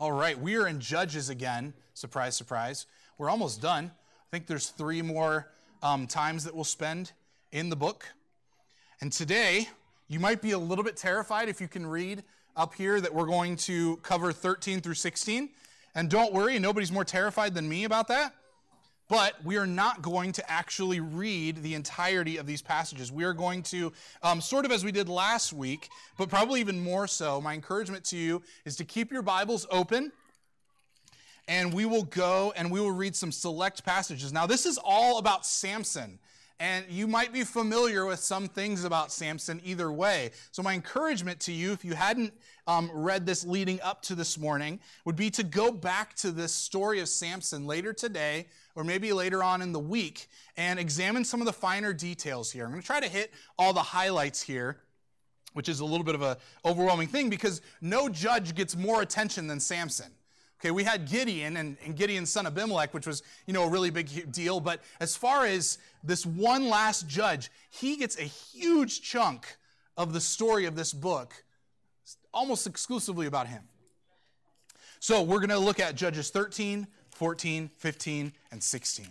[0.00, 1.74] All right, we are in Judges again.
[1.92, 2.86] Surprise, surprise.
[3.18, 3.86] We're almost done.
[3.86, 5.50] I think there's three more
[5.82, 7.10] um, times that we'll spend
[7.50, 8.06] in the book.
[9.00, 9.68] And today,
[10.06, 12.22] you might be a little bit terrified if you can read
[12.56, 15.48] up here that we're going to cover 13 through 16.
[15.96, 18.34] And don't worry, nobody's more terrified than me about that.
[19.08, 23.10] But we are not going to actually read the entirety of these passages.
[23.10, 25.88] We are going to, um, sort of as we did last week,
[26.18, 30.12] but probably even more so, my encouragement to you is to keep your Bibles open
[31.48, 34.32] and we will go and we will read some select passages.
[34.32, 36.18] Now, this is all about Samson.
[36.60, 40.32] And you might be familiar with some things about Samson either way.
[40.50, 42.34] So my encouragement to you, if you hadn't
[42.66, 46.52] um, read this leading up to this morning, would be to go back to this
[46.52, 48.46] story of Samson later today,
[48.78, 52.64] or maybe later on in the week, and examine some of the finer details here.
[52.64, 54.78] I'm going to try to hit all the highlights here
[55.54, 59.48] which is a little bit of a overwhelming thing because no judge gets more attention
[59.48, 60.12] than Samson.
[60.60, 63.90] Okay, we had Gideon and, and Gideon's son Abimelech, which was, you know, a really
[63.90, 64.60] big deal.
[64.60, 69.56] But as far as this one last judge, he gets a huge chunk
[69.96, 71.32] of the story of this book,
[72.32, 73.62] almost exclusively about him.
[75.00, 76.86] So we're going to look at Judges 13,
[77.18, 79.08] 14, 15, and 16.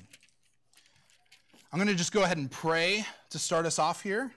[1.73, 4.31] I'm going to just go ahead and pray to start us off here.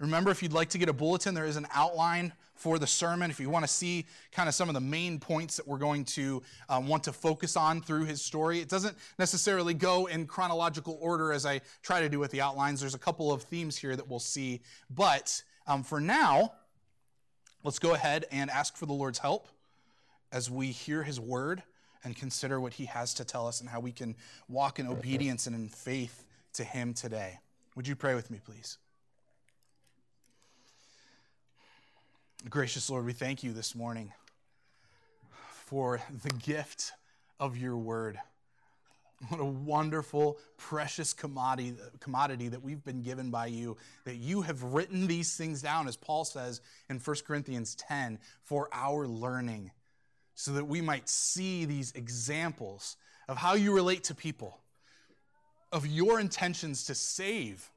[0.00, 3.30] Remember, if you'd like to get a bulletin, there is an outline for the sermon.
[3.30, 6.04] If you want to see kind of some of the main points that we're going
[6.06, 10.98] to um, want to focus on through his story, it doesn't necessarily go in chronological
[11.00, 12.80] order as I try to do with the outlines.
[12.80, 14.60] There's a couple of themes here that we'll see.
[14.90, 16.54] But um, for now,
[17.62, 19.46] let's go ahead and ask for the Lord's help
[20.32, 21.62] as we hear his word
[22.04, 24.16] and consider what he has to tell us and how we can
[24.48, 27.38] walk in obedience and in faith to him today.
[27.76, 28.78] Would you pray with me, please?
[32.48, 34.12] Gracious Lord, we thank you this morning
[35.66, 36.92] for the gift
[37.38, 38.18] of your word.
[39.28, 44.62] What a wonderful, precious commodity, commodity that we've been given by you, that you have
[44.62, 46.60] written these things down, as Paul says
[46.90, 49.70] in 1 Corinthians 10, for our learning,
[50.34, 52.96] so that we might see these examples
[53.28, 54.58] of how you relate to people,
[55.70, 57.70] of your intentions to save,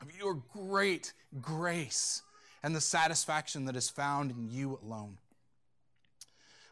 [0.00, 2.22] of your great grace
[2.62, 5.18] and the satisfaction that is found in you alone.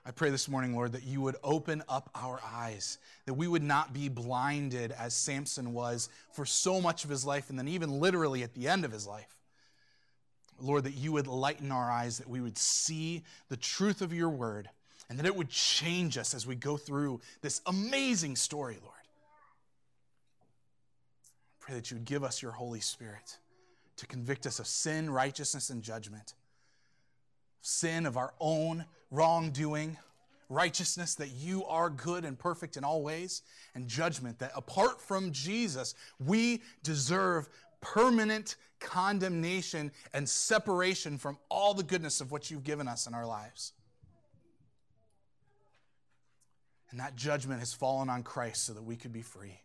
[0.04, 3.62] I pray this morning, Lord, that you would open up our eyes, that we would
[3.62, 8.00] not be blinded as Samson was for so much of his life, and then even
[8.00, 9.36] literally at the end of his life.
[10.60, 14.30] Lord, that you would lighten our eyes, that we would see the truth of your
[14.30, 14.70] word,
[15.08, 18.94] and that it would change us as we go through this amazing story, Lord.
[21.50, 23.38] I pray that you would give us your Holy Spirit
[23.96, 26.34] to convict us of sin, righteousness, and judgment.
[27.60, 29.96] Sin of our own wrongdoing,
[30.48, 33.42] righteousness that you are good and perfect in all ways,
[33.74, 35.94] and judgment that apart from Jesus,
[36.24, 37.48] we deserve
[37.80, 43.26] permanent condemnation and separation from all the goodness of what you've given us in our
[43.26, 43.72] lives.
[46.90, 49.60] And that judgment has fallen on Christ so that we could be free.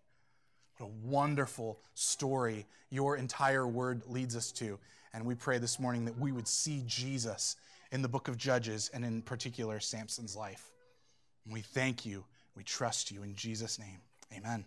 [0.77, 4.79] What a wonderful story your entire word leads us to.
[5.13, 7.55] And we pray this morning that we would see Jesus
[7.91, 10.71] in the book of Judges and in particular Samson's life.
[11.45, 12.25] And we thank you.
[12.55, 14.01] We trust you in Jesus' name.
[14.35, 14.65] Amen.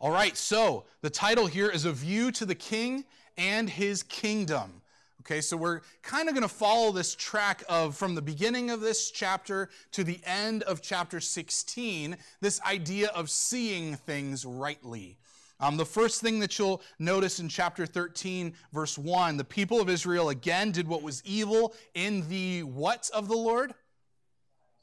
[0.00, 3.04] All right, so the title here is A View to the King
[3.36, 4.79] and His Kingdom.
[5.20, 8.80] Okay, so we're kind of going to follow this track of from the beginning of
[8.80, 15.18] this chapter to the end of chapter 16, this idea of seeing things rightly.
[15.60, 19.90] Um, the first thing that you'll notice in chapter 13, verse 1, the people of
[19.90, 23.74] Israel again did what was evil in the what of the Lord?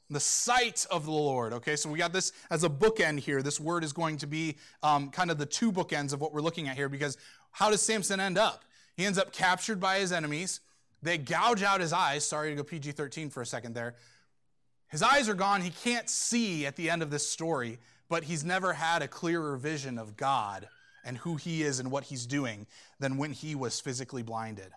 [0.08, 1.52] The sight of the Lord.
[1.52, 3.42] Okay, so we got this as a bookend here.
[3.42, 6.42] This word is going to be um, kind of the two bookends of what we're
[6.42, 7.18] looking at here because
[7.50, 8.62] how does Samson end up?
[8.98, 10.58] He ends up captured by his enemies.
[11.02, 12.26] They gouge out his eyes.
[12.26, 13.94] Sorry to go PG 13 for a second there.
[14.88, 15.60] His eyes are gone.
[15.60, 17.78] He can't see at the end of this story,
[18.08, 20.68] but he's never had a clearer vision of God
[21.04, 22.66] and who he is and what he's doing
[22.98, 24.72] than when he was physically blinded.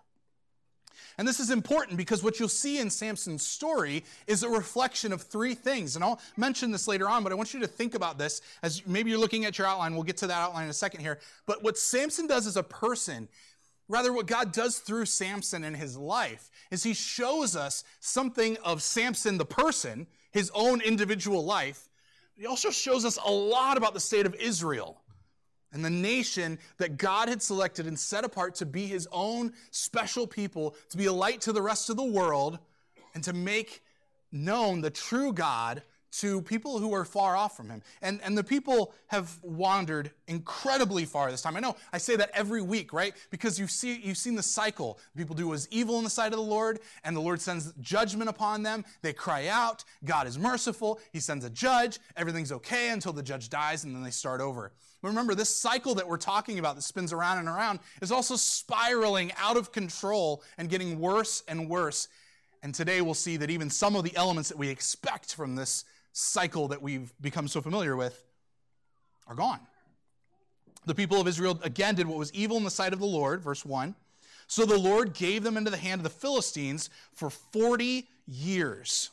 [1.18, 5.20] And this is important because what you'll see in Samson's story is a reflection of
[5.22, 5.96] three things.
[5.96, 8.86] And I'll mention this later on, but I want you to think about this as
[8.86, 9.94] maybe you're looking at your outline.
[9.94, 11.18] We'll get to that outline in a second here.
[11.44, 13.28] But what Samson does as a person
[13.88, 18.82] Rather, what God does through Samson in his life is he shows us something of
[18.82, 21.88] Samson the person, his own individual life.
[22.34, 25.02] He also shows us a lot about the state of Israel
[25.72, 30.26] and the nation that God had selected and set apart to be his own special
[30.26, 32.58] people, to be a light to the rest of the world,
[33.14, 33.82] and to make
[34.30, 37.82] known the true God to people who are far off from him.
[38.02, 41.56] And, and the people have wandered incredibly far this time.
[41.56, 43.14] I know I say that every week, right?
[43.30, 44.98] Because you see, you've seen the cycle.
[45.16, 47.72] People do what is evil in the sight of the Lord, and the Lord sends
[47.80, 48.84] judgment upon them.
[49.00, 49.84] They cry out.
[50.04, 51.00] God is merciful.
[51.12, 51.98] He sends a judge.
[52.16, 54.72] Everything's okay until the judge dies, and then they start over.
[55.00, 58.36] But remember, this cycle that we're talking about that spins around and around is also
[58.36, 62.06] spiraling out of control and getting worse and worse.
[62.62, 65.84] And today we'll see that even some of the elements that we expect from this
[66.12, 68.24] cycle that we've become so familiar with
[69.26, 69.60] are gone.
[70.84, 73.40] The people of Israel again did what was evil in the sight of the Lord,
[73.40, 73.94] verse 1.
[74.46, 79.10] So the Lord gave them into the hand of the Philistines for 40 years.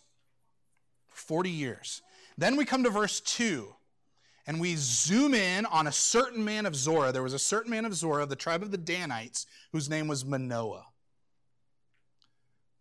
[1.07, 2.01] 40 years.
[2.37, 3.73] Then we come to verse 2,
[4.47, 7.11] and we zoom in on a certain man of Zorah.
[7.11, 10.07] There was a certain man of Zorah, of the tribe of the Danites, whose name
[10.07, 10.85] was Manoah.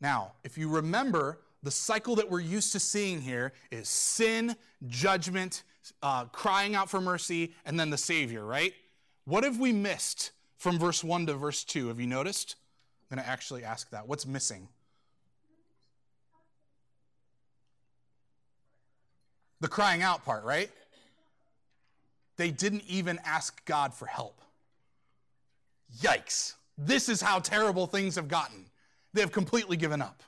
[0.00, 4.56] Now, if you remember, the cycle that we're used to seeing here is sin,
[4.86, 5.64] judgment,
[6.02, 8.72] uh, crying out for mercy, and then the Savior, right?
[9.24, 11.88] What have we missed from verse 1 to verse 2?
[11.88, 12.56] Have you noticed?
[13.10, 14.06] I'm going to actually ask that.
[14.06, 14.68] What's missing?
[19.60, 20.70] The crying out part, right?
[22.36, 24.40] They didn't even ask God for help.
[26.00, 26.54] Yikes.
[26.76, 28.66] This is how terrible things have gotten.
[29.12, 30.22] They have completely given up.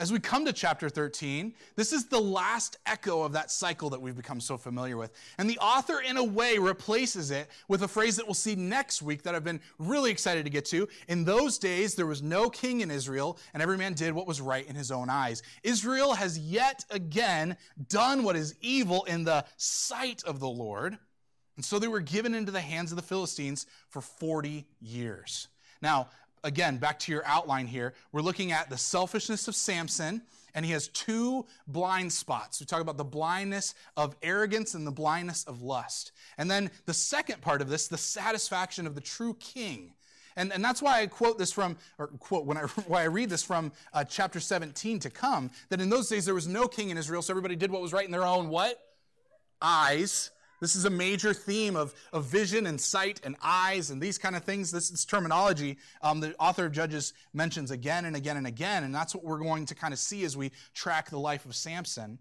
[0.00, 4.00] As we come to chapter 13, this is the last echo of that cycle that
[4.00, 5.12] we've become so familiar with.
[5.36, 9.02] And the author, in a way, replaces it with a phrase that we'll see next
[9.02, 10.88] week that I've been really excited to get to.
[11.08, 14.40] In those days, there was no king in Israel, and every man did what was
[14.40, 15.42] right in his own eyes.
[15.62, 17.58] Israel has yet again
[17.88, 20.96] done what is evil in the sight of the Lord.
[21.56, 25.48] And so they were given into the hands of the Philistines for 40 years.
[25.82, 26.08] Now,
[26.44, 30.22] again, back to your outline here, we're looking at the selfishness of Samson,
[30.54, 32.60] and he has two blind spots.
[32.60, 36.12] We talk about the blindness of arrogance and the blindness of lust.
[36.38, 39.92] And then the second part of this, the satisfaction of the true king.
[40.36, 43.30] And, and that's why I quote this from, or quote, when I, why I read
[43.30, 46.90] this from uh, chapter 17 to come, that in those days there was no king
[46.90, 48.78] in Israel, so everybody did what was right in their own what?
[49.62, 50.30] Eyes.
[50.60, 54.36] This is a major theme of, of vision and sight and eyes and these kind
[54.36, 54.70] of things.
[54.70, 58.94] This is terminology um, the author of Judges mentions again and again and again, and
[58.94, 62.18] that's what we're going to kind of see as we track the life of Samson.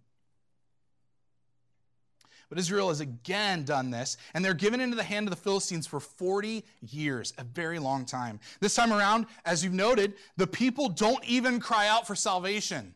[2.50, 5.86] But Israel has again done this, and they're given into the hand of the Philistines
[5.86, 8.39] for 40 years, a very long time.
[8.59, 12.95] This time around, as you've noted, the people don't even cry out for salvation.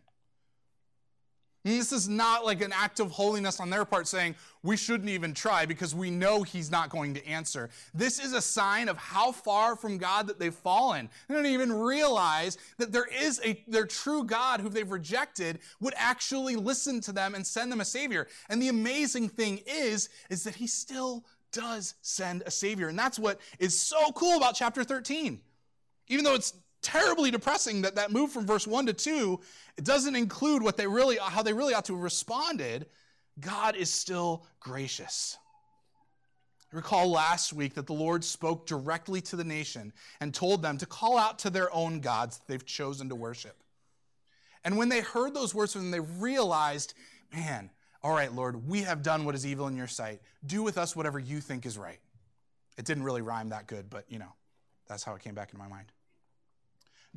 [1.66, 5.10] And this is not like an act of holiness on their part saying, we shouldn't
[5.10, 7.70] even try because we know he's not going to answer.
[7.94, 11.10] This is a sign of how far from God that they've fallen.
[11.28, 15.94] They don't even realize that there is a, their true God who they've rejected would
[15.96, 18.28] actually listen to them and send them a savior.
[18.50, 22.90] And the amazing thing is, is that he still does send a savior.
[22.90, 25.40] And that's what is so cool about chapter 13.
[26.10, 29.40] Even though it's terribly depressing that that move from verse 1 to 2
[29.78, 32.88] it doesn't include what they really how they really ought to have responded.
[33.40, 35.38] God is still gracious.
[36.72, 40.86] Recall last week that the lord spoke directly to the nation and told them to
[40.86, 43.64] call out to their own gods that they've chosen to worship.
[44.64, 46.94] And when they heard those words from them they realized
[47.34, 47.70] man
[48.04, 50.22] all right lord we have done what is evil in your sight.
[50.46, 52.00] Do with us whatever you think is right.
[52.78, 54.34] It didn't really rhyme that good but you know
[54.88, 55.92] that's how it came back into my mind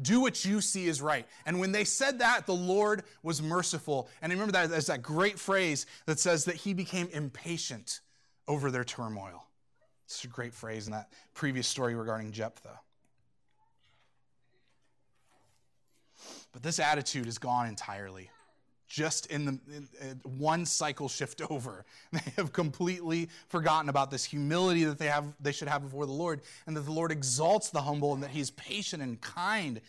[0.00, 1.26] do what you see is right.
[1.47, 4.09] And when they said that, the Lord was merciful.
[4.21, 8.00] And remember that there's that great phrase that says that he became impatient
[8.47, 9.47] over their turmoil.
[10.05, 12.79] It's a great phrase in that previous story regarding Jephthah.
[16.53, 18.31] But this attitude is gone entirely
[18.87, 21.85] just in the in, in one cycle shift over.
[22.12, 26.12] They have completely forgotten about this humility that they have they should have before the
[26.12, 29.81] Lord and that the Lord exalts the humble and that he's patient and kind.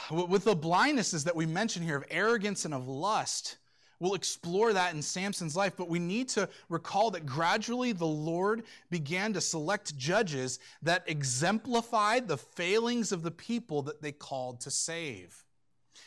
[0.10, 3.58] With the blindnesses that we mention here of arrogance and of lust,
[4.00, 8.64] we'll explore that in Samson's life, but we need to recall that gradually the Lord
[8.90, 14.70] began to select judges that exemplified the failings of the people that they called to
[14.70, 15.44] save.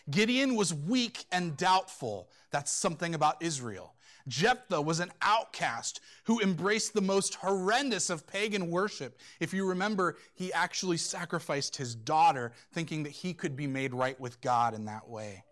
[0.10, 2.29] Gideon was weak and doubtful.
[2.51, 3.93] That's something about Israel.
[4.27, 9.19] Jephthah was an outcast who embraced the most horrendous of pagan worship.
[9.39, 14.19] If you remember, he actually sacrificed his daughter, thinking that he could be made right
[14.19, 15.43] with God in that way.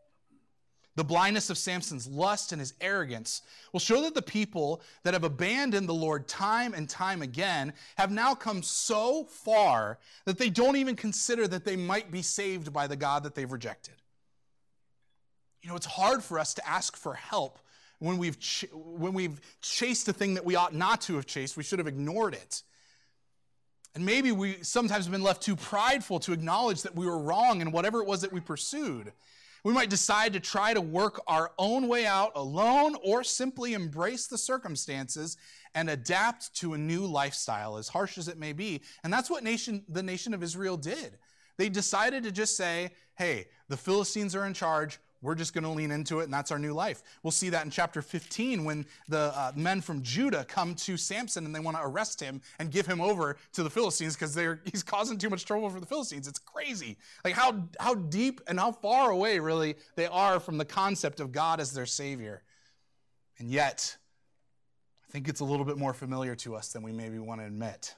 [0.95, 5.23] The blindness of Samson's lust and his arrogance will show that the people that have
[5.23, 10.75] abandoned the Lord time and time again have now come so far that they don't
[10.75, 14.00] even consider that they might be saved by the God that they've rejected.
[15.61, 17.59] You know, it's hard for us to ask for help
[17.99, 21.55] when we've, ch- when we've chased a thing that we ought not to have chased.
[21.55, 22.63] We should have ignored it.
[23.93, 27.61] And maybe we sometimes have been left too prideful to acknowledge that we were wrong
[27.61, 29.11] in whatever it was that we pursued.
[29.63, 34.25] We might decide to try to work our own way out alone or simply embrace
[34.25, 35.37] the circumstances
[35.75, 38.81] and adapt to a new lifestyle, as harsh as it may be.
[39.03, 41.19] And that's what nation, the nation of Israel did.
[41.57, 44.99] They decided to just say, hey, the Philistines are in charge.
[45.21, 47.03] We're just going to lean into it, and that's our new life.
[47.21, 51.45] We'll see that in chapter 15 when the uh, men from Judah come to Samson
[51.45, 54.35] and they want to arrest him and give him over to the Philistines because
[54.71, 56.27] he's causing too much trouble for the Philistines.
[56.27, 56.97] It's crazy.
[57.23, 61.31] Like how, how deep and how far away, really, they are from the concept of
[61.31, 62.41] God as their Savior.
[63.37, 63.97] And yet,
[65.07, 67.45] I think it's a little bit more familiar to us than we maybe want to
[67.45, 67.95] admit.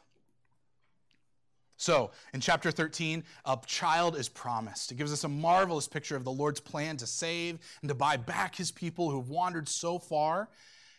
[1.84, 4.94] So, in chapter 13, a child is promised.
[4.94, 8.16] It gives us a marvelous picture of the Lord's plan to save and to buy
[8.16, 10.48] back his people who have wandered so far,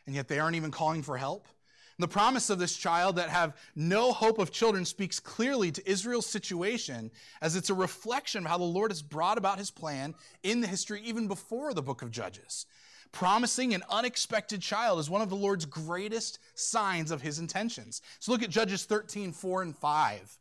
[0.07, 1.49] and yet they aren't even calling for help.
[1.97, 5.91] And the promise of this child that have no hope of children speaks clearly to
[5.91, 7.11] Israel's situation
[7.41, 10.67] as it's a reflection of how the Lord has brought about his plan in the
[10.67, 12.67] history even before the book of Judges.
[13.11, 18.03] Promising an unexpected child is one of the Lord's greatest signs of his intentions.
[18.19, 20.38] So look at Judges 13, 4 and 5.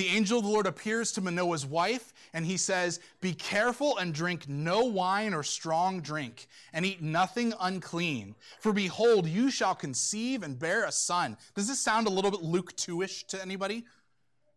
[0.00, 4.14] The angel of the Lord appears to Manoah's wife, and he says, Be careful and
[4.14, 8.34] drink no wine or strong drink, and eat nothing unclean.
[8.60, 11.36] For behold, you shall conceive and bear a son.
[11.54, 13.84] Does this sound a little bit Luke 2 ish to anybody?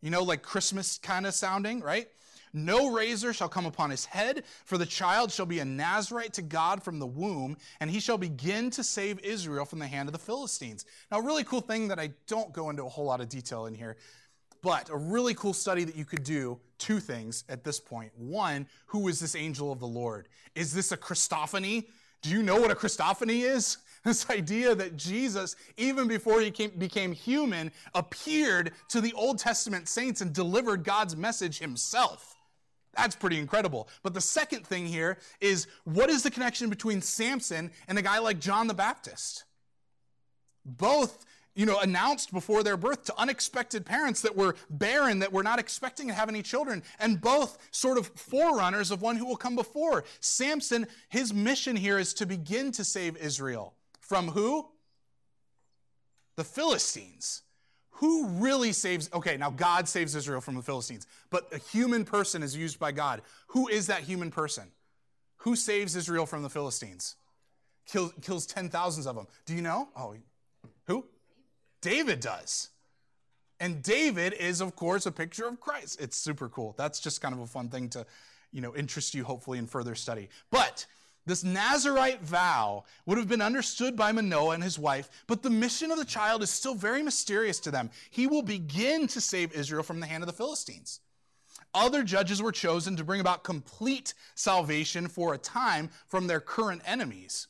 [0.02, 2.08] You know, like Christmas kind of sounding, right?
[2.54, 6.42] No razor shall come upon his head, for the child shall be a Nazarite to
[6.42, 10.14] God from the womb, and he shall begin to save Israel from the hand of
[10.14, 10.86] the Philistines.
[11.12, 13.66] Now, a really cool thing that I don't go into a whole lot of detail
[13.66, 13.98] in here
[14.63, 18.12] but a really cool study that you could do, two things at this point.
[18.17, 20.29] One, who is this angel of the Lord?
[20.55, 21.86] Is this a Christophany?
[22.22, 23.77] Do you know what a Christophany is?
[24.03, 29.88] This idea that Jesus, even before he came, became human, appeared to the Old Testament
[29.88, 32.36] saints and delivered God's message himself.
[32.98, 33.88] That's pretty incredible.
[34.01, 38.20] But the second thing here is what is the connection between Samson and a guy
[38.20, 39.46] like John the Baptist?
[40.65, 45.43] Both you know, announced before their birth to unexpected parents that were barren, that were
[45.43, 49.38] not expecting to have any children, and both sort of forerunners of one who will
[49.38, 50.03] come before.
[50.19, 53.74] Samson, his mission here is to begin to save Israel.
[54.00, 54.67] From who?
[56.36, 57.43] The Philistines.
[57.98, 59.10] Who really saves?
[59.13, 62.91] Okay, now God saves Israel from the Philistines, but a human person is used by
[62.91, 63.22] God.
[63.48, 64.72] Who is that human person?
[65.38, 67.15] Who saves Israel from the Philistines?
[67.86, 69.27] Kills, kills 10,000s of them.
[69.45, 69.89] Do you know?
[69.95, 70.15] Oh,
[70.88, 71.05] who?
[71.84, 72.70] David does.
[73.60, 76.02] And David is, of course, a picture of Christ.
[76.02, 76.74] It's super cool.
[76.78, 78.06] That's just kind of a fun thing to,
[78.52, 80.30] you know, interest you hopefully in further study.
[80.50, 80.86] But
[81.25, 85.92] this Nazarite vow would have been understood by Manoah and his wife, but the mission
[85.92, 87.90] of the child is still very mysterious to them.
[88.10, 91.00] He will begin to save Israel from the hand of the Philistines.
[91.74, 96.82] Other judges were chosen to bring about complete salvation for a time from their current
[96.86, 97.48] enemies.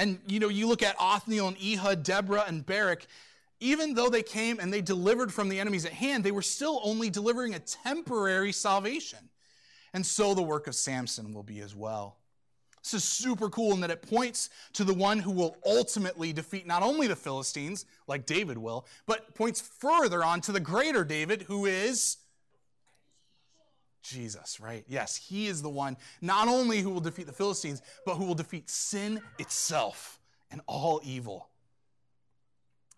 [0.00, 3.06] And you know, you look at Othniel and Ehud, Deborah and Barak,
[3.60, 6.80] even though they came and they delivered from the enemies at hand, they were still
[6.82, 9.18] only delivering a temporary salvation.
[9.92, 12.16] And so the work of Samson will be as well.
[12.82, 16.66] This is super cool in that it points to the one who will ultimately defeat
[16.66, 21.42] not only the Philistines, like David will, but points further on to the greater David,
[21.42, 22.16] who is
[24.02, 24.84] Jesus, right?
[24.88, 28.34] Yes, he is the one not only who will defeat the Philistines, but who will
[28.34, 31.48] defeat sin itself and all evil.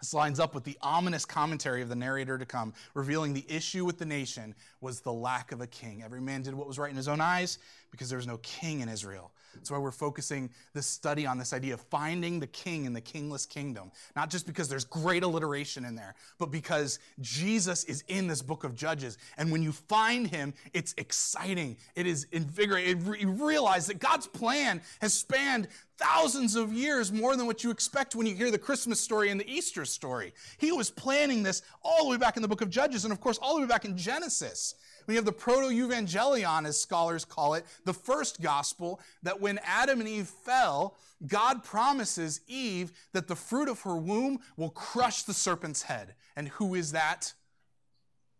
[0.00, 3.84] This lines up with the ominous commentary of the narrator to come, revealing the issue
[3.84, 6.02] with the nation was the lack of a king.
[6.02, 7.58] Every man did what was right in his own eyes
[7.92, 9.30] because there was no king in Israel.
[9.54, 13.00] That's why we're focusing this study on this idea of finding the king in the
[13.00, 13.92] kingless kingdom.
[14.16, 18.64] Not just because there's great alliteration in there, but because Jesus is in this book
[18.64, 19.18] of Judges.
[19.36, 21.76] And when you find him, it's exciting.
[21.94, 23.14] It is invigorating.
[23.20, 25.68] You realize that God's plan has spanned
[25.98, 29.38] thousands of years more than what you expect when you hear the Christmas story and
[29.38, 30.32] the Easter story.
[30.58, 33.20] He was planning this all the way back in the book of Judges, and of
[33.20, 34.74] course, all the way back in Genesis.
[35.06, 40.08] We have the proto-evangelion, as scholars call it, the first gospel, that when Adam and
[40.08, 45.82] Eve fell, God promises Eve that the fruit of her womb will crush the serpent's
[45.82, 46.14] head.
[46.36, 47.32] And who is that?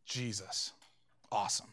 [0.07, 0.73] Jesus.
[1.31, 1.69] Awesome.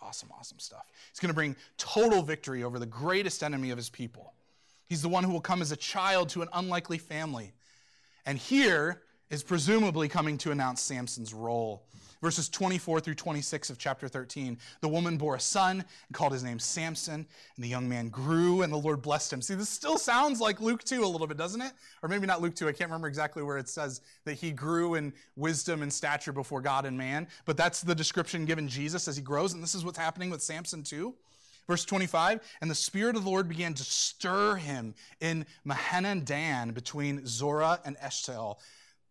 [0.00, 0.86] Awesome, awesome stuff.
[1.10, 4.32] He's going to bring total victory over the greatest enemy of his people.
[4.88, 7.52] He's the one who will come as a child to an unlikely family.
[8.24, 11.84] And here, is presumably coming to announce Samson's role.
[12.20, 14.58] Verses 24 through 26 of chapter 13.
[14.80, 18.62] The woman bore a son and called his name Samson, and the young man grew,
[18.62, 19.40] and the Lord blessed him.
[19.40, 21.72] See, this still sounds like Luke 2 a little bit, doesn't it?
[22.02, 22.66] Or maybe not Luke 2.
[22.66, 26.60] I can't remember exactly where it says that he grew in wisdom and stature before
[26.60, 29.84] God and man, but that's the description given Jesus as he grows, and this is
[29.84, 31.14] what's happening with Samson too.
[31.68, 36.70] Verse 25, and the Spirit of the Lord began to stir him in Mahaneh Dan
[36.70, 38.56] between Zorah and Eshtaol.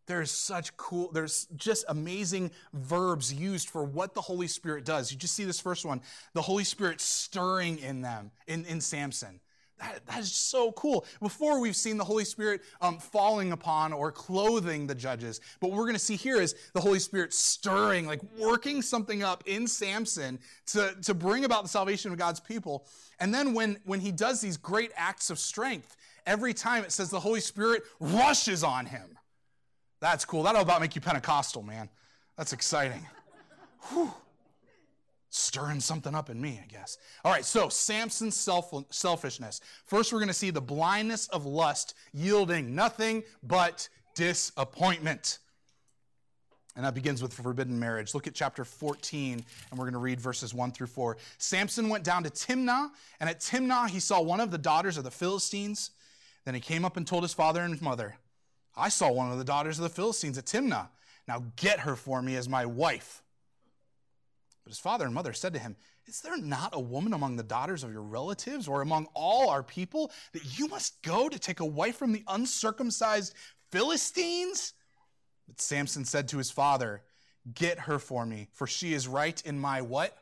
[0.07, 5.11] There's such cool, there's just amazing verbs used for what the Holy Spirit does.
[5.11, 6.01] You just see this first one,
[6.33, 9.41] the Holy Spirit stirring in them, in, in Samson.
[9.79, 11.05] That, that is so cool.
[11.21, 15.77] Before we've seen the Holy Spirit um, falling upon or clothing the judges, but what
[15.77, 19.67] we're going to see here is the Holy Spirit stirring, like working something up in
[19.67, 22.87] Samson to, to bring about the salvation of God's people.
[23.19, 27.09] And then when, when he does these great acts of strength, every time it says
[27.09, 29.16] the Holy Spirit rushes on him.
[29.99, 30.43] That's cool.
[30.43, 31.89] That'll about make you Pentecostal, man.
[32.35, 33.05] That's exciting.
[33.89, 34.13] Whew
[35.29, 36.97] stirring something up in me, I guess.
[37.23, 39.61] All right, so Samson's self, selfishness.
[39.85, 45.39] First, we're going to see the blindness of lust yielding nothing but disappointment.
[46.75, 48.13] And that begins with forbidden marriage.
[48.13, 51.17] Look at chapter 14, and we're going to read verses 1 through 4.
[51.39, 52.89] Samson went down to Timnah,
[53.19, 55.91] and at Timnah he saw one of the daughters of the Philistines.
[56.45, 58.15] Then he came up and told his father and his mother,
[58.77, 60.89] I saw one of the daughters of the Philistines at Timnah.
[61.27, 63.23] Now get her for me as my wife.
[64.63, 67.43] But his father and mother said to him, Is there not a woman among the
[67.43, 71.59] daughters of your relatives or among all our people that you must go to take
[71.59, 73.33] a wife from the uncircumcised
[73.71, 74.73] Philistines?
[75.47, 77.01] But Samson said to his father,
[77.53, 80.17] Get her for me, for she is right in my what?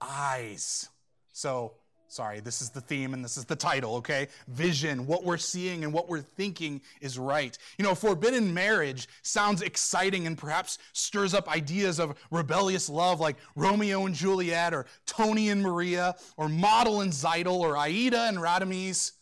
[0.00, 0.88] Eyes.
[1.32, 1.74] So
[2.08, 4.28] Sorry, this is the theme and this is the title, okay?
[4.48, 7.56] Vision, what we're seeing and what we're thinking is right.
[7.78, 13.36] You know, forbidden marriage sounds exciting and perhaps stirs up ideas of rebellious love like
[13.56, 19.12] Romeo and Juliet or Tony and Maria or Motel and Tzeitel or Aida and Radames.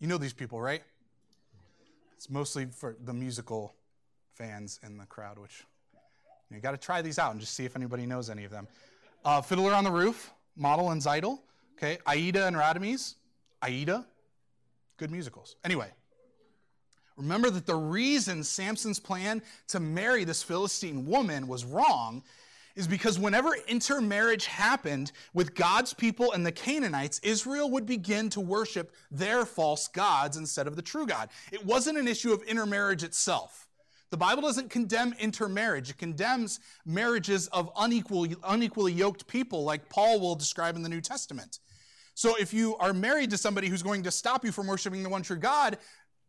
[0.00, 0.82] You know these people, right?
[2.16, 3.74] It's mostly for the musical
[4.34, 5.64] fans in the crowd, which
[6.50, 8.66] you got to try these out and just see if anybody knows any of them.
[9.24, 11.38] Uh, Fiddler on the Roof, Motel and Tzeitel.
[11.76, 13.16] Okay, Aida and Radames,
[13.62, 14.06] Aida,
[14.96, 15.56] good musicals.
[15.62, 15.90] Anyway,
[17.16, 22.22] remember that the reason Samson's plan to marry this Philistine woman was wrong
[22.76, 28.40] is because whenever intermarriage happened with God's people and the Canaanites, Israel would begin to
[28.40, 31.28] worship their false gods instead of the true God.
[31.52, 33.66] It wasn't an issue of intermarriage itself.
[34.10, 35.90] The Bible doesn't condemn intermarriage.
[35.90, 41.00] It condemns marriages of unequally, unequally yoked people, like Paul will describe in the New
[41.00, 41.58] Testament.
[42.16, 45.08] So if you are married to somebody who's going to stop you from worshiping the
[45.10, 45.76] one true God,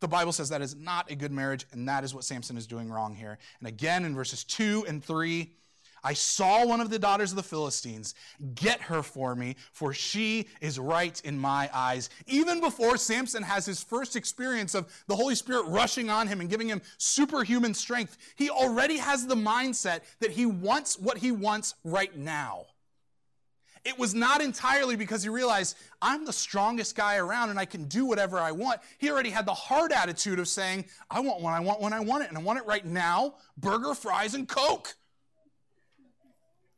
[0.00, 2.66] the Bible says that is not a good marriage, and that is what Samson is
[2.66, 3.38] doing wrong here.
[3.58, 5.50] And again, in verses 2 and 3,
[6.04, 8.14] I saw one of the daughters of the Philistines.
[8.54, 12.10] Get her for me, for she is right in my eyes.
[12.26, 16.50] Even before Samson has his first experience of the Holy Spirit rushing on him and
[16.50, 21.76] giving him superhuman strength, he already has the mindset that he wants what he wants
[21.82, 22.66] right now.
[23.84, 27.84] It was not entirely because he realized, I'm the strongest guy around and I can
[27.84, 28.80] do whatever I want.
[28.98, 32.00] He already had the hard attitude of saying, I want one, I want one, I
[32.00, 34.94] want it, and I want it right now burger, fries, and Coke.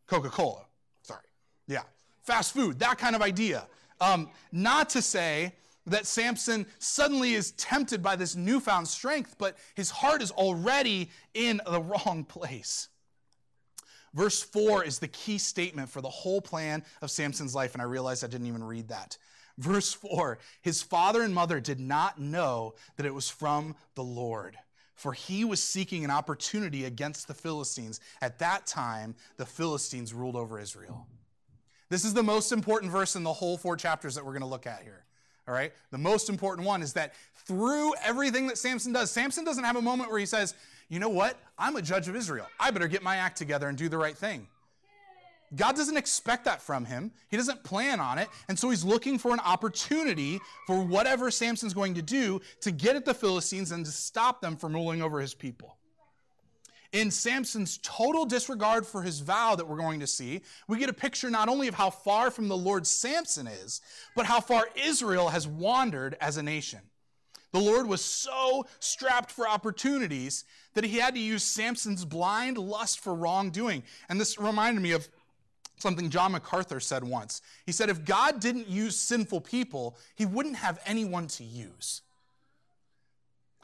[0.07, 0.67] Coca Cola,
[1.03, 1.21] sorry.
[1.67, 1.83] Yeah.
[2.23, 3.67] Fast food, that kind of idea.
[4.01, 5.53] Um, not to say
[5.87, 11.61] that Samson suddenly is tempted by this newfound strength, but his heart is already in
[11.67, 12.89] the wrong place.
[14.15, 17.85] Verse 4 is the key statement for the whole plan of Samson's life, and I
[17.85, 19.17] realized I didn't even read that.
[19.59, 24.57] Verse 4 His father and mother did not know that it was from the Lord,
[24.95, 28.01] for he was seeking an opportunity against the Philistines.
[28.21, 31.07] At that time, the Philistines ruled over Israel.
[31.89, 34.47] This is the most important verse in the whole four chapters that we're going to
[34.47, 35.05] look at here.
[35.47, 35.73] All right?
[35.91, 39.83] The most important one is that through everything that Samson does, Samson doesn't have a
[39.83, 40.55] moment where he says,
[40.91, 41.39] you know what?
[41.57, 42.47] I'm a judge of Israel.
[42.59, 44.49] I better get my act together and do the right thing.
[45.55, 47.13] God doesn't expect that from him.
[47.29, 48.29] He doesn't plan on it.
[48.49, 52.97] And so he's looking for an opportunity for whatever Samson's going to do to get
[52.97, 55.77] at the Philistines and to stop them from ruling over his people.
[56.93, 60.93] In Samson's total disregard for his vow that we're going to see, we get a
[60.93, 63.81] picture not only of how far from the Lord Samson is,
[64.17, 66.81] but how far Israel has wandered as a nation.
[67.53, 73.01] The Lord was so strapped for opportunities that he had to use Samson's blind lust
[73.01, 73.83] for wrongdoing.
[74.09, 75.09] And this reminded me of
[75.79, 77.43] something John MacArthur said once.
[77.67, 82.03] He said, If God didn't use sinful people, he wouldn't have anyone to use.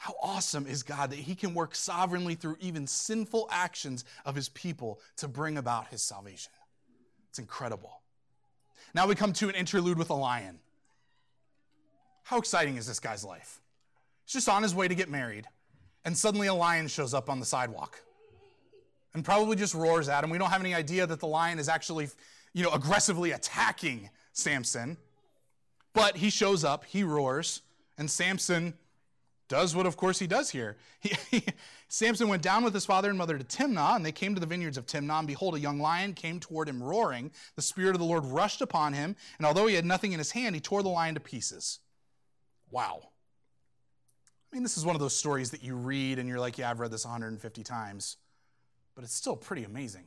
[0.06, 4.48] How awesome is God that He can work sovereignly through even sinful actions of His
[4.50, 6.52] people to bring about His salvation?
[7.30, 8.02] It's incredible.
[8.94, 10.60] Now we come to an interlude with a lion.
[12.22, 13.60] How exciting is this guy's life?
[14.26, 15.46] He's just on his way to get married,
[16.04, 18.02] and suddenly a lion shows up on the sidewalk
[19.14, 20.30] and probably just roars at him.
[20.30, 22.08] We don't have any idea that the lion is actually,
[22.52, 24.98] you know, aggressively attacking Samson.
[25.94, 27.62] But he shows up, he roars,
[27.96, 28.74] and Samson
[29.48, 30.76] does what, of course, he does here.
[31.00, 31.44] He, he,
[31.88, 34.46] Samson went down with his father and mother to Timnah, and they came to the
[34.46, 35.20] vineyards of Timnah.
[35.20, 37.30] And behold, a young lion came toward him roaring.
[37.54, 40.32] The Spirit of the Lord rushed upon him, and although he had nothing in his
[40.32, 41.78] hand, he tore the lion to pieces.
[42.72, 43.10] Wow.
[44.52, 46.70] I mean, this is one of those stories that you read and you're like, yeah,
[46.70, 48.16] I've read this 150 times,
[48.94, 50.04] but it's still pretty amazing.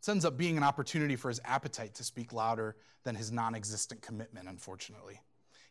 [0.00, 3.54] It ends up being an opportunity for his appetite to speak louder than his non
[3.54, 5.20] existent commitment, unfortunately.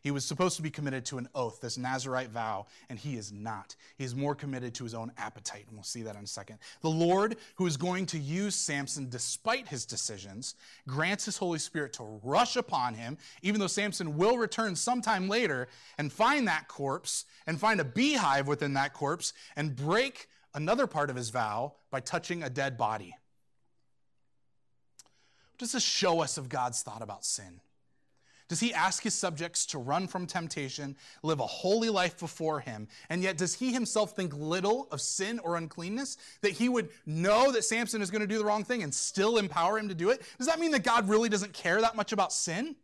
[0.02, 3.30] He was supposed to be committed to an oath, this Nazarite vow, and he is
[3.30, 3.76] not.
[3.96, 6.58] He is more committed to his own appetite, and we'll see that in a second.
[6.80, 10.56] The Lord, who is going to use Samson despite his decisions,
[10.88, 15.68] grants his Holy Spirit to rush upon him, even though Samson will return sometime later
[15.98, 21.10] and find that corpse and find a beehive within that corpse and break another part
[21.10, 23.14] of his vow by touching a dead body.
[25.52, 27.60] What does this show us of God's thought about sin?
[28.52, 32.86] Does he ask his subjects to run from temptation, live a holy life before him?
[33.08, 36.18] And yet, does he himself think little of sin or uncleanness?
[36.42, 39.38] That he would know that Samson is going to do the wrong thing and still
[39.38, 40.20] empower him to do it?
[40.36, 42.76] Does that mean that God really doesn't care that much about sin?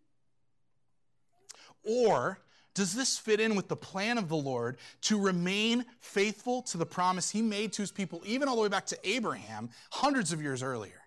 [1.84, 2.40] Or
[2.72, 6.86] does this fit in with the plan of the Lord to remain faithful to the
[6.86, 10.40] promise he made to his people, even all the way back to Abraham, hundreds of
[10.40, 11.02] years earlier?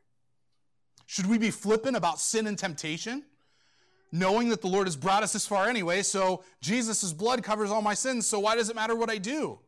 [1.08, 3.24] Should we be flippant about sin and temptation?
[4.12, 7.82] Knowing that the Lord has brought us this far anyway, so Jesus' blood covers all
[7.82, 9.60] my sins, so why does it matter what I do?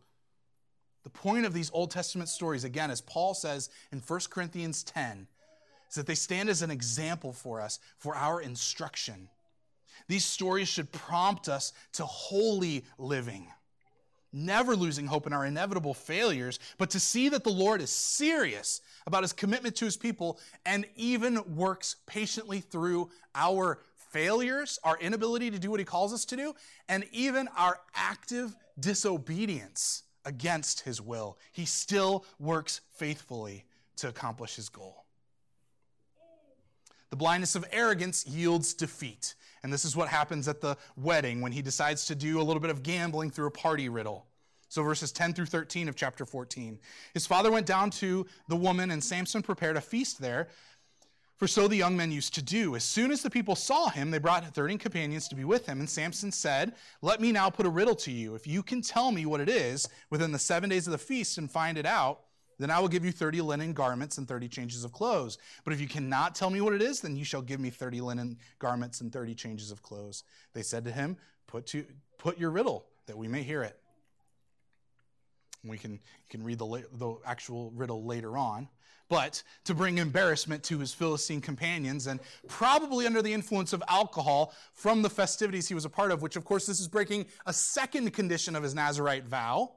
[1.03, 5.27] The point of these Old Testament stories, again, as Paul says in 1 Corinthians 10,
[5.89, 9.29] is that they stand as an example for us for our instruction.
[10.08, 13.47] These stories should prompt us to holy living,
[14.32, 18.82] never losing hope in our inevitable failures, but to see that the Lord is serious
[19.06, 23.79] about his commitment to his people and even works patiently through our
[24.13, 26.54] failures, our inability to do what he calls us to do,
[26.88, 31.38] and even our active disobedience against his will.
[31.52, 33.65] He still works faithfully
[33.97, 35.04] to accomplish his goal.
[37.10, 39.36] The blindness of arrogance yields defeat.
[39.62, 42.60] And this is what happens at the wedding when he decides to do a little
[42.60, 44.26] bit of gambling through a party riddle.
[44.67, 46.80] So, verses 10 through 13 of chapter 14.
[47.13, 50.47] His father went down to the woman, and Samson prepared a feast there.
[51.43, 52.73] For so the young men used to do.
[52.73, 55.82] As soon as the people saw him, they brought 30 companions to be with him.
[55.82, 58.34] And Samson said, Let me now put a riddle to you.
[58.34, 61.38] If you can tell me what it is within the seven days of the feast
[61.38, 62.21] and find it out,
[62.60, 65.38] then I will give you 30 linen garments and 30 changes of clothes.
[65.65, 67.99] But if you cannot tell me what it is, then you shall give me 30
[67.99, 70.23] linen garments and 30 changes of clothes.
[70.53, 71.84] They said to him, Put, to,
[72.19, 73.77] put your riddle that we may hear it.
[75.65, 78.69] We can, can read the, the actual riddle later on
[79.10, 84.54] but to bring embarrassment to his Philistine companions, and probably under the influence of alcohol
[84.74, 87.54] from the festivities he was a part of, which, of course, this is breaking a
[87.54, 89.72] second condition of his Nazarite vow.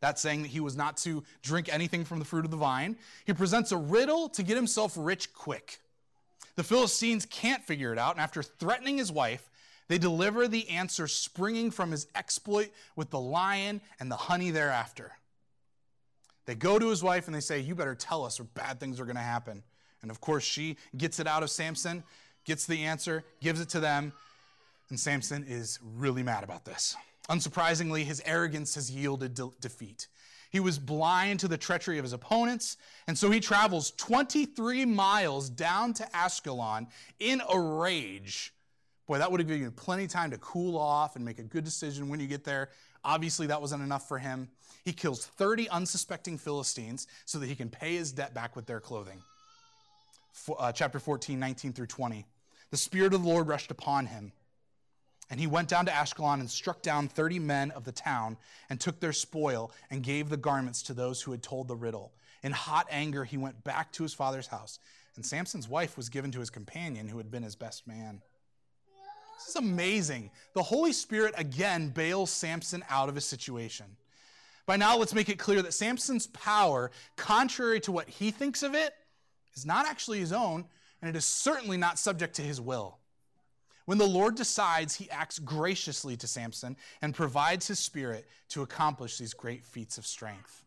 [0.00, 2.96] That's saying that he was not to drink anything from the fruit of the vine.
[3.24, 5.80] He presents a riddle to get himself rich quick.
[6.54, 9.50] The Philistines can't figure it out, and after threatening his wife,
[9.88, 15.12] they deliver the answer springing from his exploit with the lion and the honey thereafter.
[16.48, 18.98] They go to his wife and they say, You better tell us or bad things
[18.98, 19.62] are going to happen.
[20.00, 22.02] And of course, she gets it out of Samson,
[22.46, 24.14] gets the answer, gives it to them,
[24.88, 26.96] and Samson is really mad about this.
[27.28, 30.08] Unsurprisingly, his arrogance has yielded de- defeat.
[30.48, 35.50] He was blind to the treachery of his opponents, and so he travels 23 miles
[35.50, 36.86] down to Ascalon
[37.20, 38.54] in a rage.
[39.06, 41.42] Boy, that would have given you plenty of time to cool off and make a
[41.42, 42.70] good decision when you get there.
[43.04, 44.48] Obviously, that wasn't enough for him.
[44.88, 48.80] He kills 30 unsuspecting Philistines so that he can pay his debt back with their
[48.80, 49.20] clothing.
[50.58, 52.24] uh, chapter 14, 19 through 20.
[52.70, 54.32] The Spirit of the Lord rushed upon him.
[55.28, 58.38] And he went down to Ashkelon and struck down 30 men of the town
[58.70, 62.14] and took their spoil and gave the garments to those who had told the riddle.
[62.42, 64.78] In hot anger, he went back to his father's house.
[65.16, 68.22] And Samson's wife was given to his companion who had been his best man.
[69.36, 70.30] This is amazing.
[70.54, 73.84] The Holy Spirit again bails Samson out of his situation.
[74.68, 78.74] By now, let's make it clear that Samson's power, contrary to what he thinks of
[78.74, 78.92] it,
[79.56, 80.66] is not actually his own,
[81.00, 82.98] and it is certainly not subject to his will.
[83.86, 89.16] When the Lord decides, he acts graciously to Samson and provides his spirit to accomplish
[89.16, 90.62] these great feats of strength.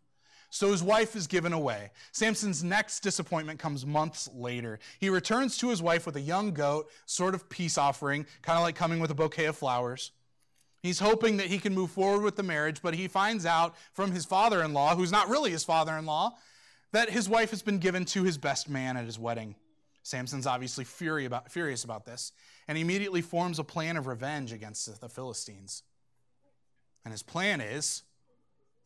[0.50, 1.92] So his wife is given away.
[2.12, 4.80] Samson's next disappointment comes months later.
[5.00, 8.64] He returns to his wife with a young goat, sort of peace offering, kind of
[8.64, 10.10] like coming with a bouquet of flowers.
[10.82, 14.12] He's hoping that he can move forward with the marriage, but he finds out from
[14.12, 16.36] his father in law, who's not really his father in law,
[16.92, 19.56] that his wife has been given to his best man at his wedding.
[20.04, 20.86] Samson's obviously
[21.26, 22.32] about, furious about this,
[22.68, 25.84] and he immediately forms a plan of revenge against the Philistines.
[27.06, 28.02] And his plan is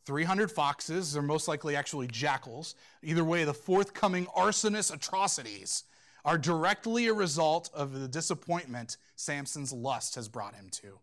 [0.04, 2.74] 300 foxes, they're most likely actually jackals.
[3.02, 5.84] Either way, the forthcoming arsonist atrocities
[6.24, 10.98] are directly a result of the disappointment Samson's lust has brought him to.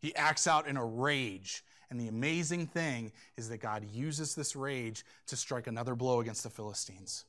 [0.00, 1.64] He acts out in a rage.
[1.90, 6.42] And the amazing thing is that God uses this rage to strike another blow against
[6.42, 7.24] the Philistines.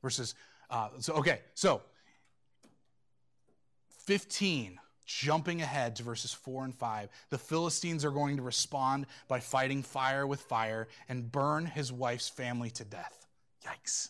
[0.00, 0.34] Verses,
[0.70, 1.82] uh, so, okay, so
[4.04, 9.38] 15 Jumping ahead to verses 4 and 5, the Philistines are going to respond by
[9.38, 13.28] fighting fire with fire and burn his wife's family to death.
[13.64, 14.08] Yikes.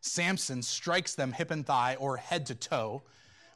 [0.00, 3.04] Samson strikes them hip and thigh or head to toe,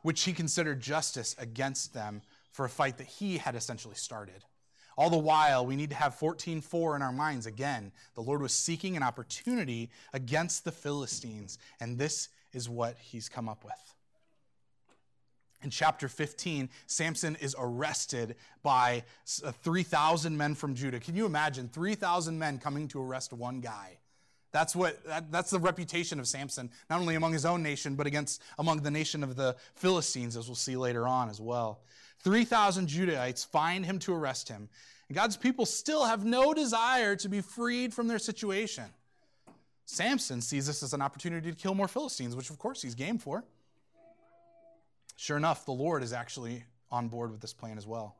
[0.02, 4.44] which he considered justice against them for a fight that he had essentially started.
[4.96, 7.92] All the while, we need to have 14:4 in our minds again.
[8.14, 13.48] The Lord was seeking an opportunity against the Philistines, and this is what he's come
[13.48, 13.94] up with.
[15.62, 19.04] In chapter 15, Samson is arrested by
[19.44, 20.98] uh, 3,000 men from Judah.
[20.98, 23.98] Can you imagine 3,000 men coming to arrest one guy?
[24.50, 28.06] That's what that, that's the reputation of Samson, not only among his own nation, but
[28.06, 31.80] against among the nation of the Philistines, as we'll see later on as well.
[32.22, 34.68] 3,000 Judahites find him to arrest him.
[35.08, 38.84] And God's people still have no desire to be freed from their situation.
[39.84, 43.18] Samson sees this as an opportunity to kill more Philistines, which of course he's game
[43.18, 43.44] for.
[45.16, 48.16] Sure enough, the Lord is actually on board with this plan as well.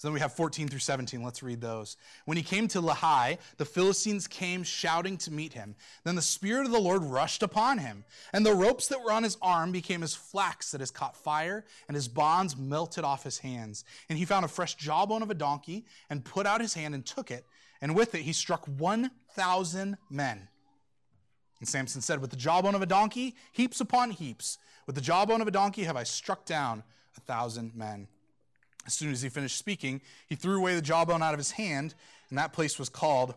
[0.00, 1.22] So then we have 14 through 17.
[1.22, 1.98] Let's read those.
[2.24, 5.74] When he came to Lehi, the Philistines came shouting to meet him.
[6.04, 9.24] Then the Spirit of the Lord rushed upon him, and the ropes that were on
[9.24, 13.36] his arm became as flax that has caught fire, and his bonds melted off his
[13.40, 13.84] hands.
[14.08, 17.04] And he found a fresh jawbone of a donkey, and put out his hand and
[17.04, 17.44] took it,
[17.82, 20.48] and with it he struck 1,000 men.
[21.58, 24.56] And Samson said, With the jawbone of a donkey, heaps upon heaps.
[24.86, 26.84] With the jawbone of a donkey have I struck down
[27.18, 28.08] a thousand men.
[28.86, 31.94] As soon as he finished speaking, he threw away the jawbone out of his hand,
[32.28, 33.34] and that place was called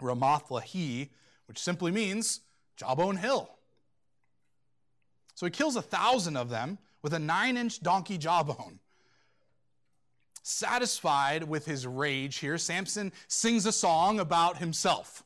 [0.00, 1.08] Ramath Lehi,
[1.46, 2.40] which simply means
[2.76, 3.50] jawbone hill.
[5.34, 8.80] So he kills a thousand of them with a nine inch donkey jawbone.
[10.42, 15.24] Satisfied with his rage here, Samson sings a song about himself.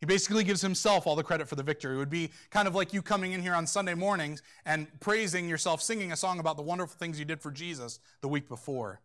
[0.00, 1.94] He basically gives himself all the credit for the victory.
[1.94, 5.46] It would be kind of like you coming in here on Sunday mornings and praising
[5.46, 9.00] yourself, singing a song about the wonderful things you did for Jesus the week before.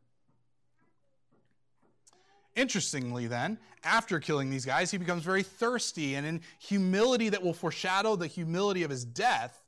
[2.55, 7.53] Interestingly, then, after killing these guys, he becomes very thirsty, and in humility that will
[7.53, 9.61] foreshadow the humility of his death,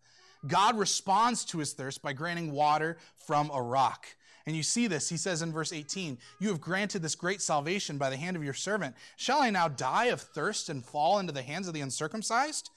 [0.47, 4.07] God responds to his thirst by granting water from a rock.
[4.47, 7.97] And you see this, he says in verse 18, You have granted this great salvation
[7.97, 8.95] by the hand of your servant.
[9.17, 12.69] Shall I now die of thirst and fall into the hands of the uncircumcised?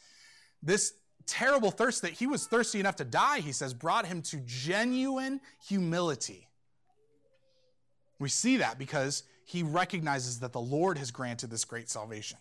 [0.65, 0.95] This
[1.27, 5.41] terrible thirst that he was thirsty enough to die, he says, brought him to genuine
[5.69, 6.49] humility.
[8.19, 12.39] We see that because he recognizes that the Lord has granted this great salvation.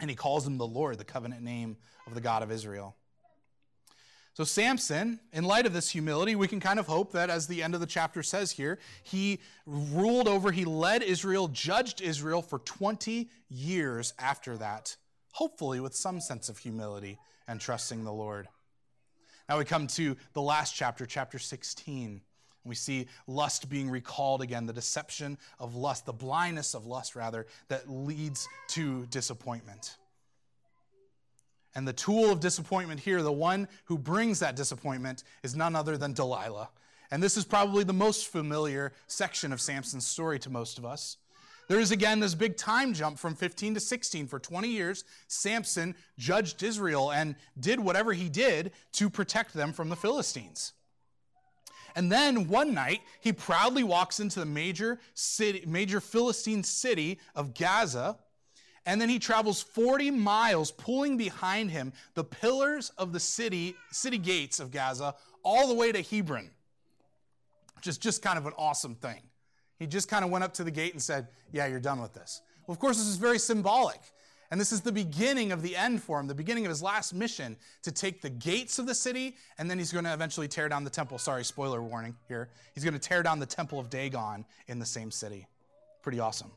[0.00, 1.76] And he calls him the Lord, the covenant name
[2.06, 2.96] of the God of Israel.
[4.34, 7.62] So, Samson, in light of this humility, we can kind of hope that, as the
[7.62, 12.58] end of the chapter says here, he ruled over, he led Israel, judged Israel for
[12.60, 14.96] 20 years after that,
[15.32, 18.48] hopefully with some sense of humility and trusting the Lord.
[19.50, 22.06] Now we come to the last chapter, chapter 16.
[22.06, 22.20] And
[22.64, 27.46] We see lust being recalled again, the deception of lust, the blindness of lust, rather,
[27.68, 29.96] that leads to disappointment.
[31.74, 35.96] And the tool of disappointment here, the one who brings that disappointment, is none other
[35.96, 36.68] than Delilah.
[37.10, 41.18] And this is probably the most familiar section of Samson's story to most of us.
[41.68, 44.26] There is again this big time jump from 15 to 16.
[44.26, 49.88] For 20 years, Samson judged Israel and did whatever he did to protect them from
[49.88, 50.72] the Philistines.
[51.94, 57.54] And then one night, he proudly walks into the major city, major Philistine city of
[57.54, 58.16] Gaza
[58.84, 64.18] and then he travels 40 miles, pulling behind him the pillars of the city, city
[64.18, 65.14] gates of Gaza,
[65.44, 66.50] all the way to Hebron,
[67.76, 69.22] which is just kind of an awesome thing.
[69.78, 72.12] He just kind of went up to the gate and said, Yeah, you're done with
[72.12, 72.40] this.
[72.66, 74.00] Well, of course, this is very symbolic.
[74.52, 77.14] And this is the beginning of the end for him, the beginning of his last
[77.14, 80.68] mission to take the gates of the city, and then he's going to eventually tear
[80.68, 81.16] down the temple.
[81.16, 82.50] Sorry, spoiler warning here.
[82.74, 85.46] He's going to tear down the temple of Dagon in the same city.
[86.02, 86.50] Pretty awesome.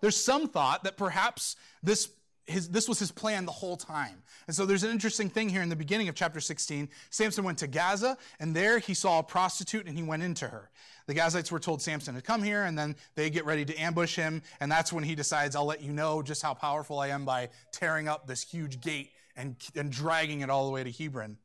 [0.00, 2.08] There's some thought that perhaps this
[2.46, 4.22] his, this was his plan the whole time.
[4.46, 6.88] And so there's an interesting thing here in the beginning of chapter 16.
[7.10, 10.70] Samson went to Gaza, and there he saw a prostitute and he went into her.
[11.06, 14.16] The Gazites were told Samson to come here, and then they get ready to ambush
[14.16, 14.42] him.
[14.60, 17.48] And that's when he decides, I'll let you know just how powerful I am by
[17.72, 21.38] tearing up this huge gate and, and dragging it all the way to Hebron.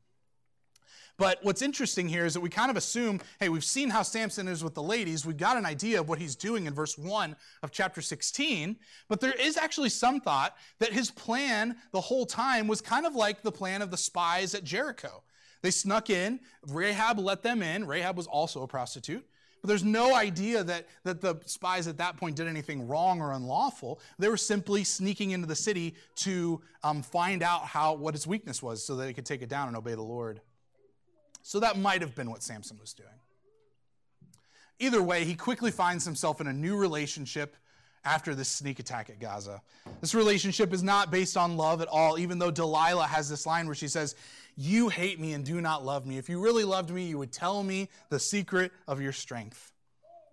[1.17, 4.47] But what's interesting here is that we kind of assume, hey, we've seen how Samson
[4.47, 5.25] is with the ladies.
[5.25, 8.77] We've got an idea of what he's doing in verse 1 of chapter 16.
[9.07, 13.15] But there is actually some thought that his plan the whole time was kind of
[13.15, 15.23] like the plan of the spies at Jericho.
[15.63, 17.87] They snuck in, Rahab let them in.
[17.87, 19.25] Rahab was also a prostitute.
[19.61, 23.31] But there's no idea that, that the spies at that point did anything wrong or
[23.31, 23.99] unlawful.
[24.19, 28.61] They were simply sneaking into the city to um, find out how what its weakness
[28.61, 30.41] was so that they could take it down and obey the Lord.
[31.47, 33.07] So that might have been what Samson was doing.
[34.79, 37.55] Either way, he quickly finds himself in a new relationship
[38.03, 39.61] after this sneak attack at Gaza.
[40.01, 43.65] This relationship is not based on love at all, even though Delilah has this line
[43.65, 44.15] where she says,
[44.57, 46.17] You hate me and do not love me.
[46.17, 49.71] If you really loved me, you would tell me the secret of your strength.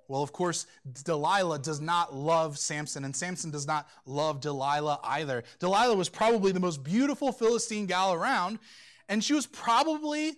[0.09, 0.67] Well, of course,
[1.05, 5.45] Delilah does not love Samson, and Samson does not love Delilah either.
[5.61, 8.59] Delilah was probably the most beautiful Philistine gal around,
[9.09, 10.33] and she was probably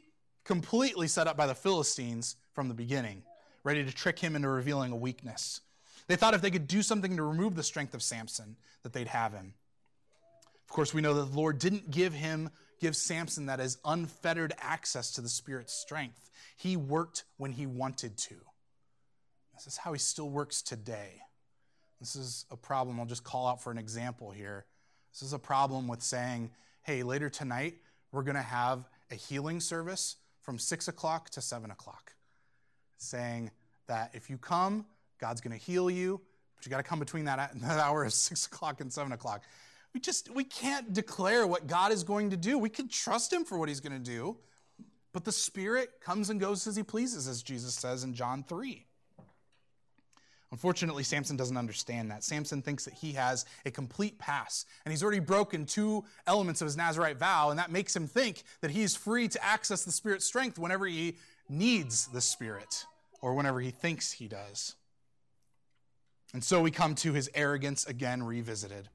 [0.47, 3.23] completely set up by the Philistines from the beginning,
[3.65, 5.61] ready to trick him into revealing a weakness.
[6.07, 9.09] They thought if they could do something to remove the strength of Samson, that they'd
[9.09, 9.55] have him.
[10.69, 14.53] Of course, we know that the Lord didn't give him, give Samson that as unfettered
[14.59, 16.31] access to the Spirit's strength.
[16.57, 18.37] He worked when he wanted to.
[19.55, 21.23] This is how he still works today.
[21.99, 23.01] This is a problem.
[23.01, 24.67] I'll just call out for an example here.
[25.13, 26.51] This is a problem with saying,
[26.83, 27.77] hey, later tonight,
[28.13, 32.15] we're going to have a healing service from 6 o'clock to 7 o'clock,
[32.99, 33.51] saying
[33.89, 34.87] that if you come,
[35.19, 36.21] God's going to heal you,
[36.55, 39.43] but you got to come between that, that hour of 6 o'clock and 7 o'clock.
[39.93, 42.59] We just, we can't declare what God is going to do.
[42.59, 44.37] We can trust him for what he's going to do,
[45.13, 48.87] but the Spirit comes and goes as he pleases, as Jesus says in John 3.
[50.53, 52.23] Unfortunately, Samson doesn't understand that.
[52.23, 56.67] Samson thinks that he has a complete pass, and he's already broken two elements of
[56.67, 60.25] his Nazarite vow, and that makes him think that he's free to access the Spirit's
[60.25, 61.17] strength whenever he
[61.49, 62.85] needs the Spirit
[63.21, 64.77] or whenever he thinks he does.
[66.33, 68.89] And so we come to his arrogance again revisited.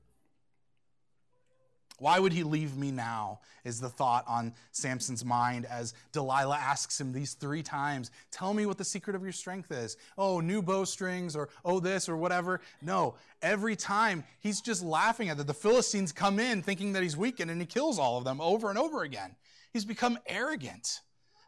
[1.99, 3.39] Why would he leave me now?
[3.63, 8.65] Is the thought on Samson's mind as Delilah asks him these three times Tell me
[8.65, 9.97] what the secret of your strength is.
[10.17, 12.61] Oh, new bowstrings, or oh, this, or whatever.
[12.81, 15.45] No, every time he's just laughing at it.
[15.45, 18.69] The Philistines come in thinking that he's weakened and he kills all of them over
[18.69, 19.35] and over again.
[19.71, 21.01] He's become arrogant.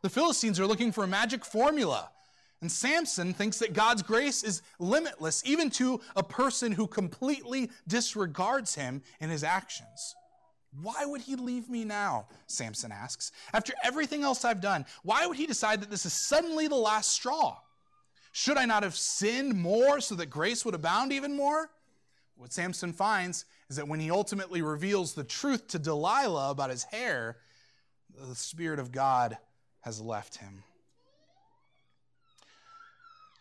[0.04, 2.10] The Philistines are looking for a magic formula.
[2.62, 8.76] And Samson thinks that God's grace is limitless, even to a person who completely disregards
[8.76, 10.16] him in his actions.
[10.82, 12.28] Why would he leave me now?
[12.48, 13.32] Samson asks.
[13.54, 17.12] After everything else I've done, why would he decide that this is suddenly the last
[17.12, 17.58] straw?
[18.32, 21.70] Should I not have sinned more so that grace would abound even more?
[22.36, 26.84] What Samson finds is that when he ultimately reveals the truth to Delilah about his
[26.84, 27.38] hair,
[28.20, 29.38] the Spirit of God
[29.82, 30.64] has left him.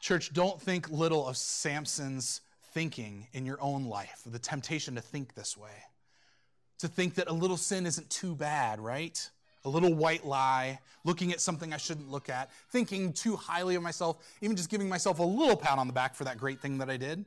[0.01, 2.43] Church, don't think little of Samson's
[2.75, 5.85] thinking in your own life, the temptation to think this way
[6.83, 9.31] to think that a little sin isn't too bad, right?
[9.65, 13.83] A little white lie, looking at something I shouldn't look at, thinking too highly of
[13.85, 16.79] myself, even just giving myself a little pat on the back for that great thing
[16.79, 17.25] that I did.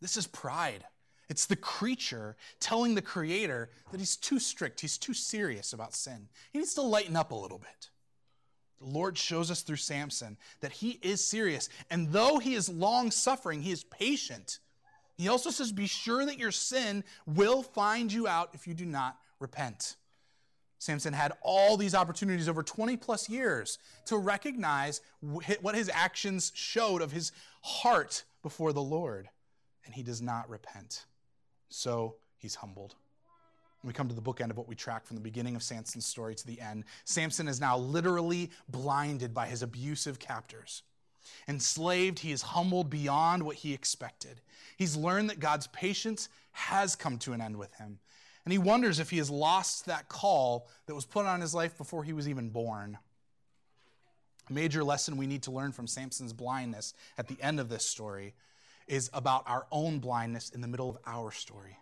[0.00, 0.84] This is pride.
[1.28, 6.28] It's the creature telling the creator that he's too strict, he's too serious about sin.
[6.52, 7.90] He needs to lighten up a little bit.
[8.78, 11.68] The Lord shows us through Samson that he is serious.
[11.90, 14.60] And though he is long suffering, he is patient
[15.18, 18.86] he also says, Be sure that your sin will find you out if you do
[18.86, 19.96] not repent.
[20.78, 27.02] Samson had all these opportunities over 20 plus years to recognize what his actions showed
[27.02, 29.28] of his heart before the Lord,
[29.84, 31.04] and he does not repent.
[31.68, 32.94] So he's humbled.
[33.82, 36.36] we come to the bookend of what we track from the beginning of Samson's story
[36.36, 36.84] to the end.
[37.04, 40.84] Samson is now literally blinded by his abusive captors.
[41.46, 44.40] Enslaved, he is humbled beyond what he expected.
[44.76, 47.98] He's learned that God's patience has come to an end with him.
[48.44, 51.76] And he wonders if he has lost that call that was put on his life
[51.76, 52.98] before he was even born.
[54.48, 57.84] A major lesson we need to learn from Samson's blindness at the end of this
[57.84, 58.34] story
[58.86, 61.76] is about our own blindness in the middle of our story.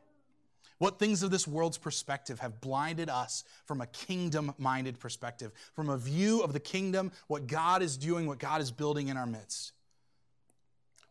[0.78, 5.88] What things of this world's perspective have blinded us from a kingdom minded perspective, from
[5.88, 9.26] a view of the kingdom, what God is doing, what God is building in our
[9.26, 9.72] midst?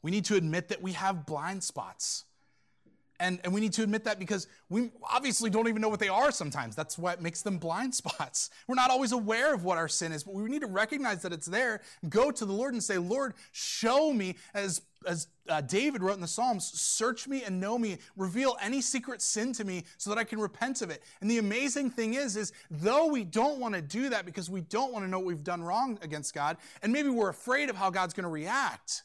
[0.04, 2.26] We need to admit that we have blind spots.
[3.20, 6.10] And, and we need to admit that because we obviously don't even know what they
[6.10, 6.76] are sometimes.
[6.76, 8.50] That's what makes them blind spots.
[8.68, 11.32] We're not always aware of what our sin is, but we need to recognize that
[11.32, 16.02] it's there, go to the Lord and say, Lord, show me, as, as uh, David
[16.02, 19.86] wrote in the Psalms, search me and know me, reveal any secret sin to me
[19.98, 21.02] so that I can repent of it.
[21.22, 24.62] And the amazing thing is, is though we don't want to do that because we
[24.62, 27.76] don't want to know what we've done wrong against God, and maybe we're afraid of
[27.76, 29.04] how God's going to react,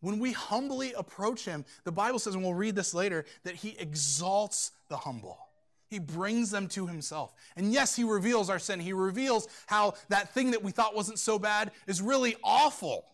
[0.00, 3.76] when we humbly approach him, the Bible says, and we'll read this later, that he
[3.78, 5.38] exalts the humble.
[5.88, 7.34] He brings them to himself.
[7.56, 8.80] And yes, he reveals our sin.
[8.80, 13.06] He reveals how that thing that we thought wasn't so bad is really awful.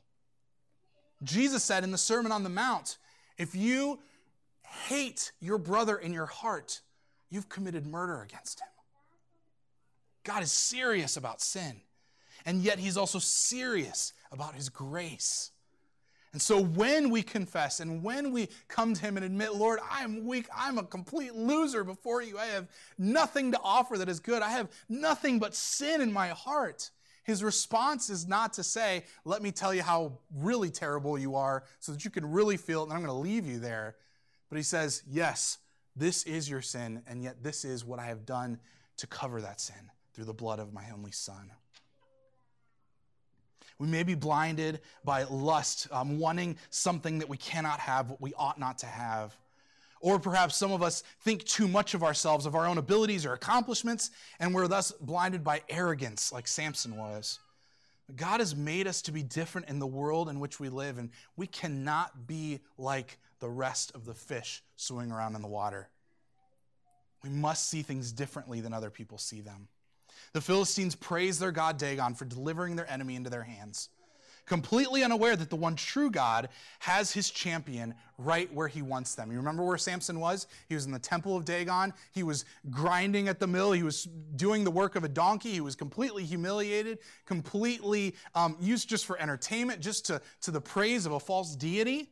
[1.22, 2.98] Jesus said in the Sermon on the Mount,
[3.38, 3.98] if you
[4.88, 6.82] hate your brother in your heart,
[7.30, 8.68] you've committed murder against him.
[10.22, 11.80] God is serious about sin,
[12.44, 15.50] and yet he's also serious about his grace.
[16.36, 20.04] And so when we confess and when we come to Him and admit, Lord, I
[20.04, 22.68] am weak, I'm a complete loser before you, I have
[22.98, 26.90] nothing to offer that is good, I have nothing but sin in my heart.
[27.24, 31.64] His response is not to say, Let me tell you how really terrible you are
[31.78, 33.96] so that you can really feel it, and I'm going to leave you there.
[34.50, 35.56] But He says, Yes,
[35.96, 38.58] this is your sin, and yet this is what I have done
[38.98, 41.50] to cover that sin through the blood of my only Son.
[43.78, 48.32] We may be blinded by lust, um, wanting something that we cannot have, what we
[48.34, 49.36] ought not to have.
[50.00, 53.32] Or perhaps some of us think too much of ourselves, of our own abilities or
[53.32, 57.38] accomplishments, and we're thus blinded by arrogance, like Samson was.
[58.14, 61.10] God has made us to be different in the world in which we live, and
[61.36, 65.88] we cannot be like the rest of the fish swimming around in the water.
[67.22, 69.68] We must see things differently than other people see them.
[70.32, 73.88] The Philistines praised their god Dagon for delivering their enemy into their hands,
[74.46, 76.48] completely unaware that the one true God
[76.80, 79.30] has his champion right where he wants them.
[79.30, 80.46] You remember where Samson was?
[80.68, 81.92] He was in the temple of Dagon.
[82.12, 83.72] He was grinding at the mill.
[83.72, 84.04] He was
[84.36, 85.52] doing the work of a donkey.
[85.52, 91.06] He was completely humiliated, completely um, used just for entertainment, just to, to the praise
[91.06, 92.10] of a false deity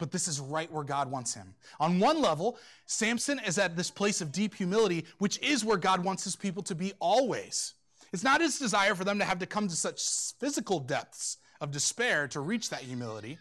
[0.00, 1.54] but this is right where God wants him.
[1.78, 6.02] On one level, Samson is at this place of deep humility, which is where God
[6.02, 7.74] wants his people to be always.
[8.12, 10.02] It's not his desire for them to have to come to such
[10.40, 13.38] physical depths of despair to reach that humility.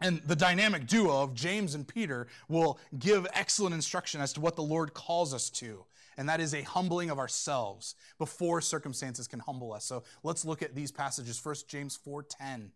[0.00, 4.56] And the dynamic duo of James and Peter will give excellent instruction as to what
[4.56, 5.84] the Lord calls us to.
[6.16, 9.84] And that is a humbling of ourselves before circumstances can humble us.
[9.84, 11.38] So let's look at these passages.
[11.38, 12.72] First, James 4:10.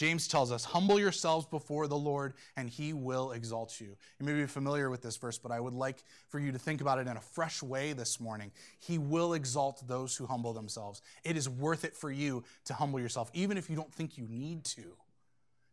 [0.00, 3.98] James tells us, Humble yourselves before the Lord, and he will exalt you.
[4.18, 6.80] You may be familiar with this verse, but I would like for you to think
[6.80, 8.50] about it in a fresh way this morning.
[8.78, 11.02] He will exalt those who humble themselves.
[11.22, 14.26] It is worth it for you to humble yourself, even if you don't think you
[14.26, 14.84] need to.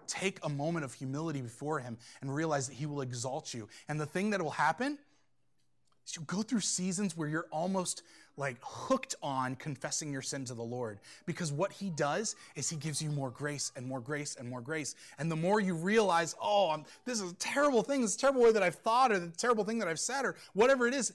[0.08, 3.70] Take a moment of humility before him and realize that he will exalt you.
[3.88, 4.98] And the thing that will happen
[6.16, 8.04] you go through seasons where you're almost
[8.38, 12.76] like hooked on confessing your sin to the Lord because what he does is he
[12.78, 14.96] gives you more grace and more grace and more grace.
[15.18, 18.52] And the more you realize, oh, I'm, this is a terrible thing, this terrible way
[18.52, 21.14] that I've thought or the terrible thing that I've said or whatever it is,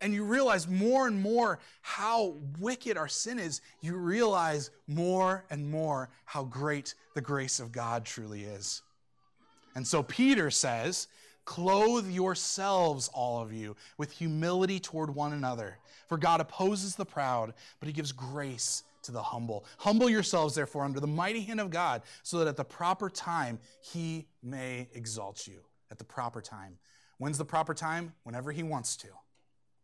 [0.00, 5.70] and you realize more and more how wicked our sin is, you realize more and
[5.70, 8.82] more how great the grace of God truly is.
[9.74, 11.08] And so Peter says,
[11.44, 15.78] Clothe yourselves, all of you, with humility toward one another.
[16.08, 19.64] For God opposes the proud, but he gives grace to the humble.
[19.78, 23.58] Humble yourselves, therefore, under the mighty hand of God, so that at the proper time
[23.80, 25.60] he may exalt you.
[25.90, 26.78] At the proper time.
[27.18, 28.14] When's the proper time?
[28.24, 29.08] Whenever he wants to.
[29.08, 29.12] It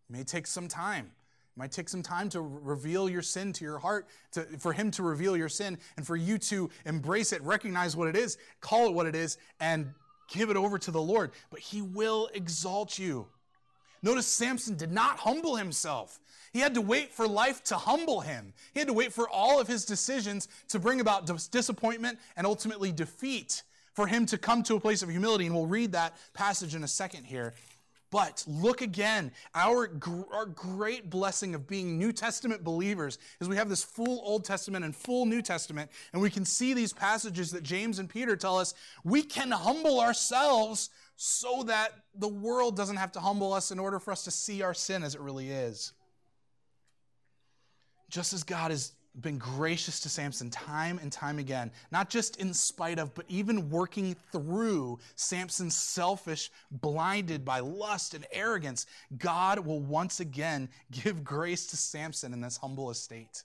[0.08, 1.06] may take some time.
[1.06, 4.90] It might take some time to reveal your sin to your heart, to, for him
[4.92, 8.88] to reveal your sin, and for you to embrace it, recognize what it is, call
[8.88, 9.92] it what it is, and
[10.30, 11.32] give it over to the Lord.
[11.50, 13.26] But he will exalt you.
[14.02, 16.18] Notice Samson did not humble himself.
[16.52, 18.52] He had to wait for life to humble him.
[18.72, 22.92] He had to wait for all of his decisions to bring about disappointment and ultimately
[22.92, 23.62] defeat
[23.92, 25.46] for him to come to a place of humility.
[25.46, 27.52] And we'll read that passage in a second here.
[28.10, 29.88] But look again, our,
[30.32, 34.84] our great blessing of being New Testament believers is we have this full Old Testament
[34.84, 38.58] and full New Testament, and we can see these passages that James and Peter tell
[38.58, 43.78] us we can humble ourselves so that the world doesn't have to humble us in
[43.78, 45.92] order for us to see our sin as it really is.
[48.08, 48.92] Just as God is
[49.22, 53.70] been gracious to Samson time and time again, not just in spite of, but even
[53.70, 58.86] working through Samson's selfish, blinded by lust and arrogance.
[59.18, 63.42] God will once again give grace to Samson in this humble estate.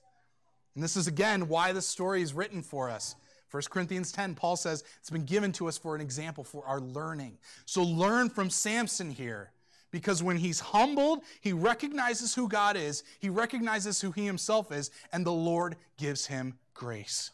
[0.76, 3.16] And this is again why the story is written for us.
[3.52, 6.82] 1 Corinthians 10, Paul says it's been given to us for an example, for our
[6.82, 7.38] learning.
[7.66, 9.52] So learn from Samson here.
[9.92, 14.92] Because when he's humbled, he recognizes who God is, he recognizes who he himself is,
[15.14, 17.32] and the Lord gives him grace.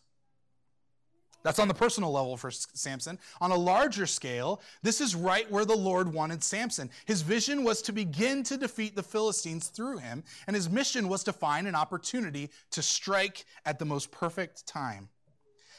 [1.43, 3.17] That's on the personal level for Samson.
[3.39, 6.89] On a larger scale, this is right where the Lord wanted Samson.
[7.05, 11.23] His vision was to begin to defeat the Philistines through him, and his mission was
[11.23, 15.09] to find an opportunity to strike at the most perfect time.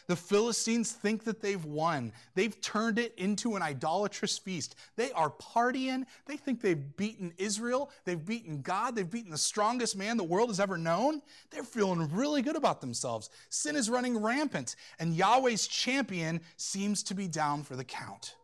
[0.07, 2.13] The Philistines think that they've won.
[2.35, 4.75] They've turned it into an idolatrous feast.
[4.97, 6.05] They are partying.
[6.27, 7.91] They think they've beaten Israel.
[8.05, 8.97] They've beaten God.
[8.97, 11.23] They've beaten the strongest man the world has ever known.
[11.51, 13.31] They're feeling really good about themselves.
[13.49, 18.37] Sin is running rampant, and Yahweh's champion seems to be down for the count.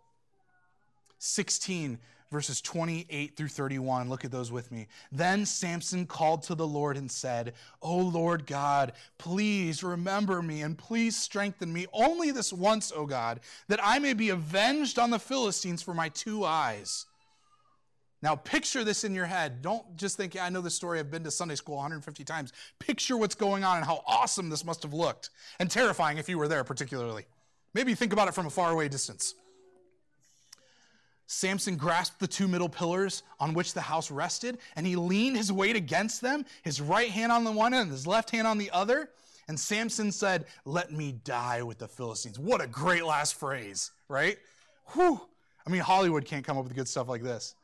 [1.18, 1.98] 16
[2.30, 4.08] verses 28 through 31.
[4.08, 4.86] Look at those with me.
[5.10, 10.76] Then Samson called to the Lord and said, O Lord God, please remember me and
[10.76, 15.18] please strengthen me only this once, O God, that I may be avenged on the
[15.18, 17.06] Philistines for my two eyes.
[18.20, 19.62] Now, picture this in your head.
[19.62, 20.98] Don't just think, yeah, I know this story.
[20.98, 22.52] I've been to Sunday school 150 times.
[22.80, 26.36] Picture what's going on and how awesome this must have looked, and terrifying if you
[26.36, 27.26] were there, particularly.
[27.74, 29.34] Maybe think about it from a faraway distance.
[31.30, 35.52] Samson grasped the two middle pillars on which the house rested, and he leaned his
[35.52, 38.70] weight against them, his right hand on the one end, his left hand on the
[38.70, 39.10] other.
[39.46, 42.38] And Samson said, Let me die with the Philistines.
[42.38, 44.38] What a great last phrase, right?
[44.94, 45.20] Whew.
[45.66, 47.54] I mean, Hollywood can't come up with good stuff like this.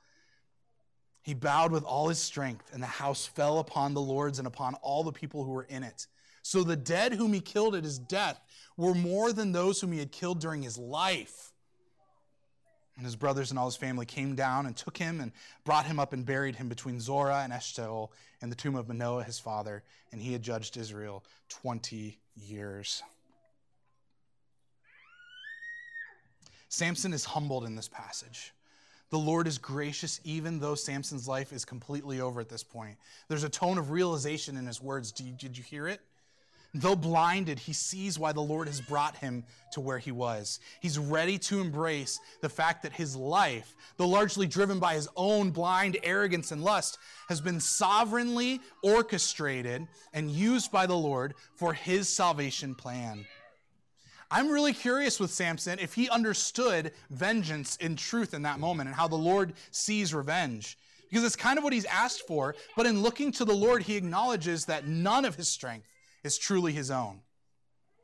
[1.23, 4.75] He bowed with all his strength, and the house fell upon the lords and upon
[4.83, 6.07] all the people who were in it.
[6.43, 8.39] So the dead whom he killed at his death
[8.77, 11.54] were more than those whom he had killed during his life.
[12.97, 15.33] And his brothers and all his family came down and took him and
[15.65, 19.25] brought him up and buried him between Zorah and Eshtaol in the tomb of Manoah
[19.25, 19.83] his father.
[20.13, 23.03] And he had judged Israel 20 years.
[26.69, 28.53] Samson is humbled in this passage.
[29.11, 32.97] The Lord is gracious even though Samson's life is completely over at this point.
[33.29, 35.13] There's a tone of realization in his words.
[35.13, 36.01] Did you, did you hear it?
[36.77, 40.59] Though blinded, he sees why the Lord has brought him to where he was.
[40.81, 45.53] He's ready to embrace the fact that his life, though largely driven by his own
[45.53, 46.99] blind arrogance and lust,
[47.29, 53.25] has been sovereignly orchestrated and used by the Lord for his salvation plan.
[54.29, 58.97] I'm really curious with Samson if he understood vengeance in truth in that moment and
[58.97, 60.77] how the Lord sees revenge.
[61.09, 63.97] Because it's kind of what he's asked for, but in looking to the Lord, he
[63.97, 65.87] acknowledges that none of his strength,
[66.25, 67.21] is truly his own.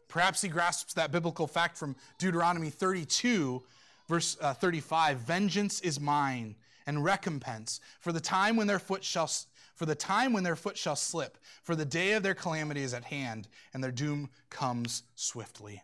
[0.08, 3.62] Perhaps he grasps that biblical fact from Deuteronomy 32,
[4.08, 6.56] verse uh, 35 Vengeance is mine
[6.86, 9.30] and recompense for the time when their foot shall.
[9.74, 12.92] For the time when their foot shall slip, for the day of their calamity is
[12.92, 15.82] at hand, and their doom comes swiftly.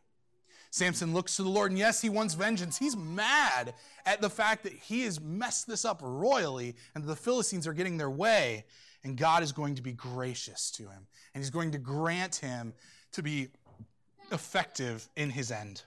[0.70, 2.76] Samson looks to the Lord, and yes, he wants vengeance.
[2.76, 3.72] He's mad
[4.04, 7.96] at the fact that he has messed this up royally and the Philistines are getting
[7.96, 8.66] their way
[9.06, 12.74] and God is going to be gracious to him, and he's going to grant him
[13.12, 13.50] to be
[14.32, 15.82] effective in his end.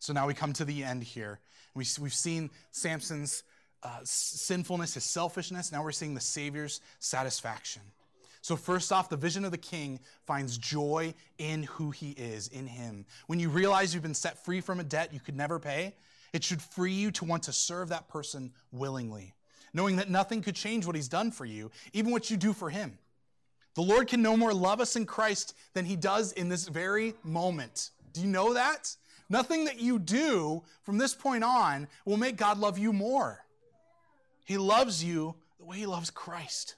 [0.00, 1.38] So now we come to the end here.
[1.76, 3.44] We, we've seen Samson's
[3.84, 5.70] uh, sinfulness, his selfishness.
[5.70, 7.82] Now we're seeing the Savior's satisfaction.
[8.42, 12.66] So, first off, the vision of the king finds joy in who he is, in
[12.66, 13.06] him.
[13.28, 15.94] When you realize you've been set free from a debt you could never pay,
[16.32, 19.35] it should free you to want to serve that person willingly
[19.76, 22.70] knowing that nothing could change what he's done for you, even what you do for
[22.70, 22.98] him.
[23.74, 27.12] The Lord can no more love us in Christ than he does in this very
[27.22, 27.90] moment.
[28.14, 28.96] Do you know that?
[29.28, 33.44] Nothing that you do from this point on will make God love you more.
[34.46, 36.76] He loves you the way he loves Christ.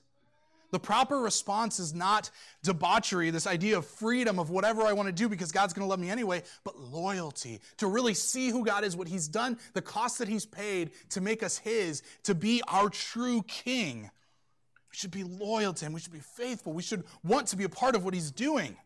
[0.71, 2.31] The proper response is not
[2.63, 5.89] debauchery, this idea of freedom of whatever I want to do because God's going to
[5.89, 9.81] love me anyway, but loyalty, to really see who God is, what He's done, the
[9.81, 14.03] cost that He's paid to make us His, to be our true King.
[14.03, 15.95] We should be loyal to Him.
[15.95, 16.75] We should be faithful.
[16.75, 18.77] We should want to be a part of what He's doing.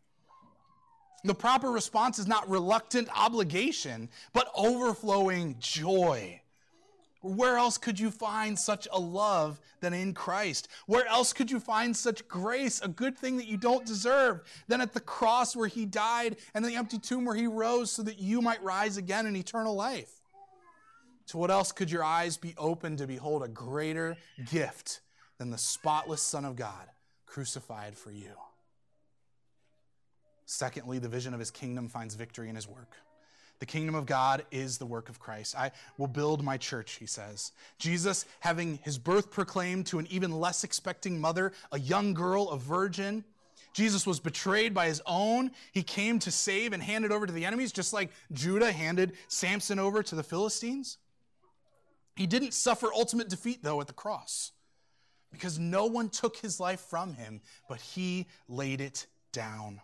[1.24, 6.40] The proper response is not reluctant obligation, but overflowing joy.
[7.22, 10.66] Where else could you find such a love than in Christ?
[10.86, 14.80] Where else could you find such grace, a good thing that you don't deserve, than
[14.80, 18.18] at the cross where he died and the empty tomb where he rose so that
[18.18, 20.20] you might rise again in eternal life?
[21.28, 24.16] To what else could your eyes be open to behold a greater
[24.50, 25.00] gift
[25.38, 26.88] than the spotless Son of God
[27.26, 28.32] crucified for you?
[30.44, 32.96] Secondly, the vision of his kingdom finds victory in his work.
[33.62, 35.56] The kingdom of God is the work of Christ.
[35.56, 37.52] I will build my church, he says.
[37.78, 42.58] Jesus, having his birth proclaimed to an even less expecting mother, a young girl, a
[42.58, 43.22] virgin,
[43.72, 45.52] Jesus was betrayed by his own.
[45.70, 49.78] He came to save and handed over to the enemies, just like Judah handed Samson
[49.78, 50.98] over to the Philistines.
[52.16, 54.50] He didn't suffer ultimate defeat, though, at the cross,
[55.30, 59.80] because no one took his life from him, but he laid it down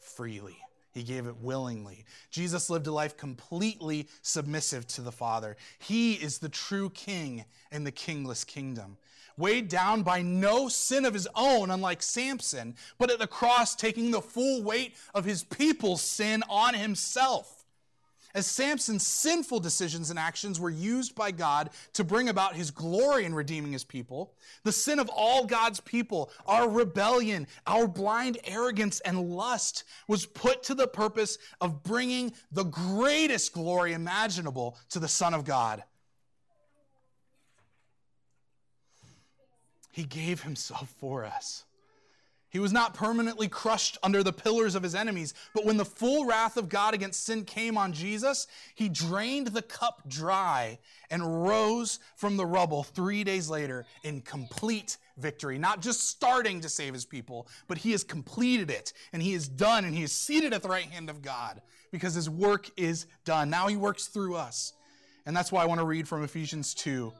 [0.00, 0.56] freely.
[0.92, 2.04] He gave it willingly.
[2.30, 5.56] Jesus lived a life completely submissive to the Father.
[5.78, 8.98] He is the true king in the kingless kingdom.
[9.38, 14.10] Weighed down by no sin of his own, unlike Samson, but at the cross taking
[14.10, 17.61] the full weight of his people's sin on himself
[18.34, 23.24] as Samson's sinful decisions and actions were used by God to bring about his glory
[23.24, 29.00] in redeeming his people, the sin of all God's people, our rebellion, our blind arrogance
[29.00, 35.08] and lust was put to the purpose of bringing the greatest glory imaginable to the
[35.08, 35.82] Son of God.
[39.90, 41.64] He gave himself for us.
[42.52, 46.26] He was not permanently crushed under the pillars of his enemies, but when the full
[46.26, 50.78] wrath of God against sin came on Jesus, he drained the cup dry
[51.10, 55.56] and rose from the rubble three days later in complete victory.
[55.56, 59.48] Not just starting to save his people, but he has completed it and he is
[59.48, 63.06] done and he is seated at the right hand of God because his work is
[63.24, 63.48] done.
[63.48, 64.74] Now he works through us.
[65.24, 67.14] And that's why I want to read from Ephesians 2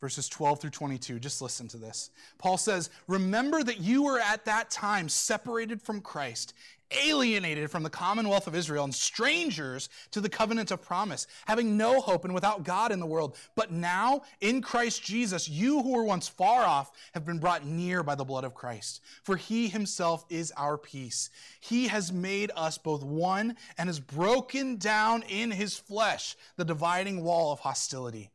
[0.00, 1.18] verses 12 through 22.
[1.18, 2.10] Just listen to this.
[2.38, 6.52] Paul says, Remember that you were at that time separated from Christ,
[6.90, 12.00] alienated from the commonwealth of Israel, and strangers to the covenant of promise, having no
[12.00, 13.36] hope and without God in the world.
[13.54, 18.02] But now, in Christ Jesus, you who were once far off have been brought near
[18.02, 19.00] by the blood of Christ.
[19.22, 21.30] For he himself is our peace.
[21.60, 27.24] He has made us both one and has broken down in his flesh the dividing
[27.24, 28.30] wall of hostility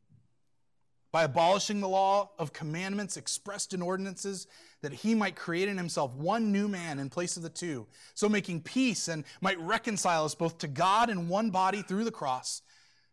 [1.12, 4.48] by abolishing the law of commandments expressed in ordinances,
[4.82, 8.30] that he might create in himself one new man in place of the two, so
[8.30, 12.62] making peace and might reconcile us both to God in one body through the cross,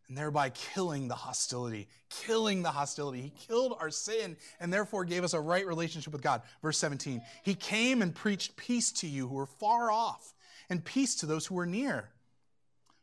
[0.08, 1.86] and thereby killing the hostility.
[2.08, 3.20] Killing the hostility.
[3.20, 6.40] He killed our sin and therefore gave us a right relationship with God.
[6.62, 10.34] Verse 17 He came and preached peace to you who were far off,
[10.70, 12.08] and peace to those who were near.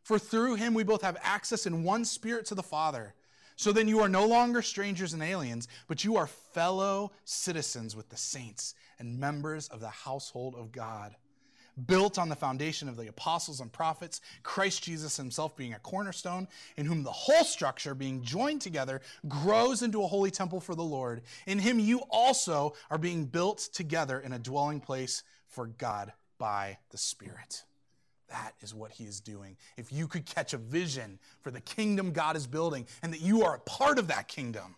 [0.04, 3.14] For through him we both have access in one spirit to the Father.
[3.56, 8.10] So then you are no longer strangers and aliens, but you are fellow citizens with
[8.10, 11.16] the saints and members of the household of God.
[11.88, 16.48] Built on the foundation of the apostles and prophets, Christ Jesus himself being a cornerstone,
[16.78, 20.84] in whom the whole structure, being joined together, grows into a holy temple for the
[20.84, 21.22] Lord.
[21.46, 26.78] In him you also are being built together in a dwelling place for God by
[26.92, 27.64] the Spirit.
[28.30, 29.56] That is what he is doing.
[29.78, 33.44] If you could catch a vision for the kingdom God is building and that you
[33.44, 34.76] are a part of that kingdom,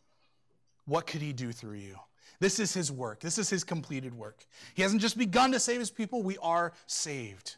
[0.86, 1.98] what could he do through you?
[2.40, 3.20] This is his work.
[3.20, 4.46] This is his completed work.
[4.74, 7.56] He hasn't just begun to save his people, we are saved.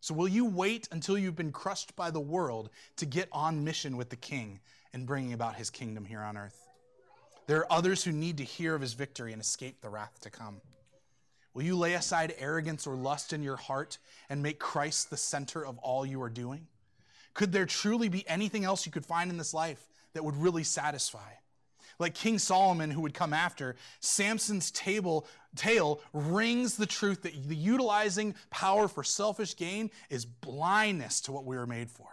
[0.00, 3.96] So, will you wait until you've been crushed by the world to get on mission
[3.96, 4.60] with the king
[4.92, 6.68] and bringing about his kingdom here on earth?
[7.46, 10.30] There are others who need to hear of his victory and escape the wrath to
[10.30, 10.60] come.
[11.54, 13.98] Will you lay aside arrogance or lust in your heart
[14.28, 16.66] and make Christ the center of all you are doing?
[17.32, 20.64] Could there truly be anything else you could find in this life that would really
[20.64, 21.30] satisfy?
[22.00, 27.54] Like King Solomon, who would come after, Samson's table, tale rings the truth that the
[27.54, 32.08] utilizing power for selfish gain is blindness to what we were made for.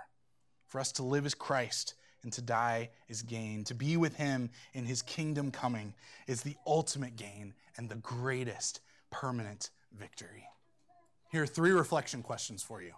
[0.67, 3.63] For us to live as Christ and to die is gain.
[3.65, 5.95] To be with him in his kingdom coming
[6.27, 8.81] is the ultimate gain and the greatest
[9.11, 10.45] permanent victory.
[11.31, 12.93] Here are three reflection questions for you.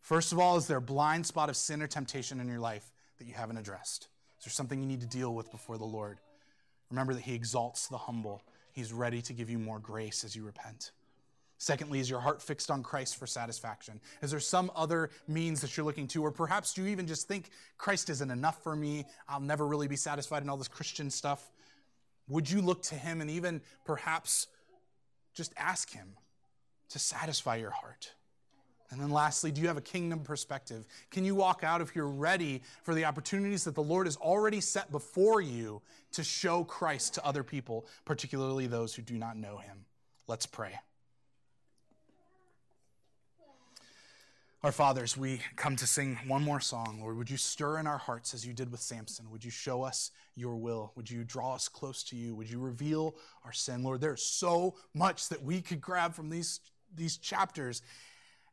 [0.00, 2.92] First of all, is there a blind spot of sin or temptation in your life
[3.18, 4.08] that you haven't addressed?
[4.38, 6.18] Is there something you need to deal with before the Lord?
[6.90, 8.42] Remember that He exalts the humble.
[8.72, 10.92] He's ready to give you more grace as you repent.
[11.58, 14.00] Secondly, is your heart fixed on Christ for satisfaction?
[14.20, 16.20] Is there some other means that you're looking to?
[16.24, 19.04] Or perhaps do you even just think Christ isn't enough for me?
[19.28, 21.52] I'll never really be satisfied in all this Christian stuff.
[22.26, 24.48] Would you look to Him and even perhaps
[25.34, 26.08] just ask Him
[26.90, 28.12] to satisfy your heart.
[28.90, 30.84] And then lastly, do you have a kingdom perspective?
[31.10, 34.60] Can you walk out if you're ready for the opportunities that the Lord has already
[34.60, 35.80] set before you
[36.12, 39.86] to show Christ to other people, particularly those who do not know Him?
[40.26, 40.78] Let's pray.
[44.64, 46.98] Our fathers, we come to sing one more song.
[47.00, 49.28] Lord, would you stir in our hearts as you did with Samson?
[49.32, 50.92] Would you show us your will?
[50.94, 52.36] Would you draw us close to you?
[52.36, 53.82] Would you reveal our sin?
[53.82, 56.60] Lord, there's so much that we could grab from these,
[56.94, 57.82] these chapters.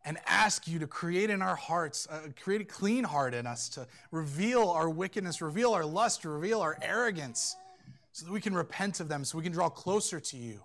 [0.06, 3.70] and ask you to create in our hearts, uh, create a clean heart in us,
[3.70, 7.56] to reveal our wickedness, reveal our lust, reveal our arrogance,
[8.14, 10.62] so that we can repent of them, so we can draw closer to you.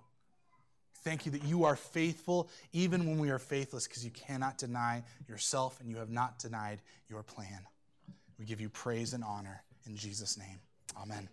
[1.04, 5.02] Thank you that you are faithful even when we are faithless, because you cannot deny
[5.28, 6.80] yourself and you have not denied
[7.10, 7.60] your plan.
[8.38, 10.60] We give you praise and honor in Jesus' name.
[11.00, 11.28] Amen.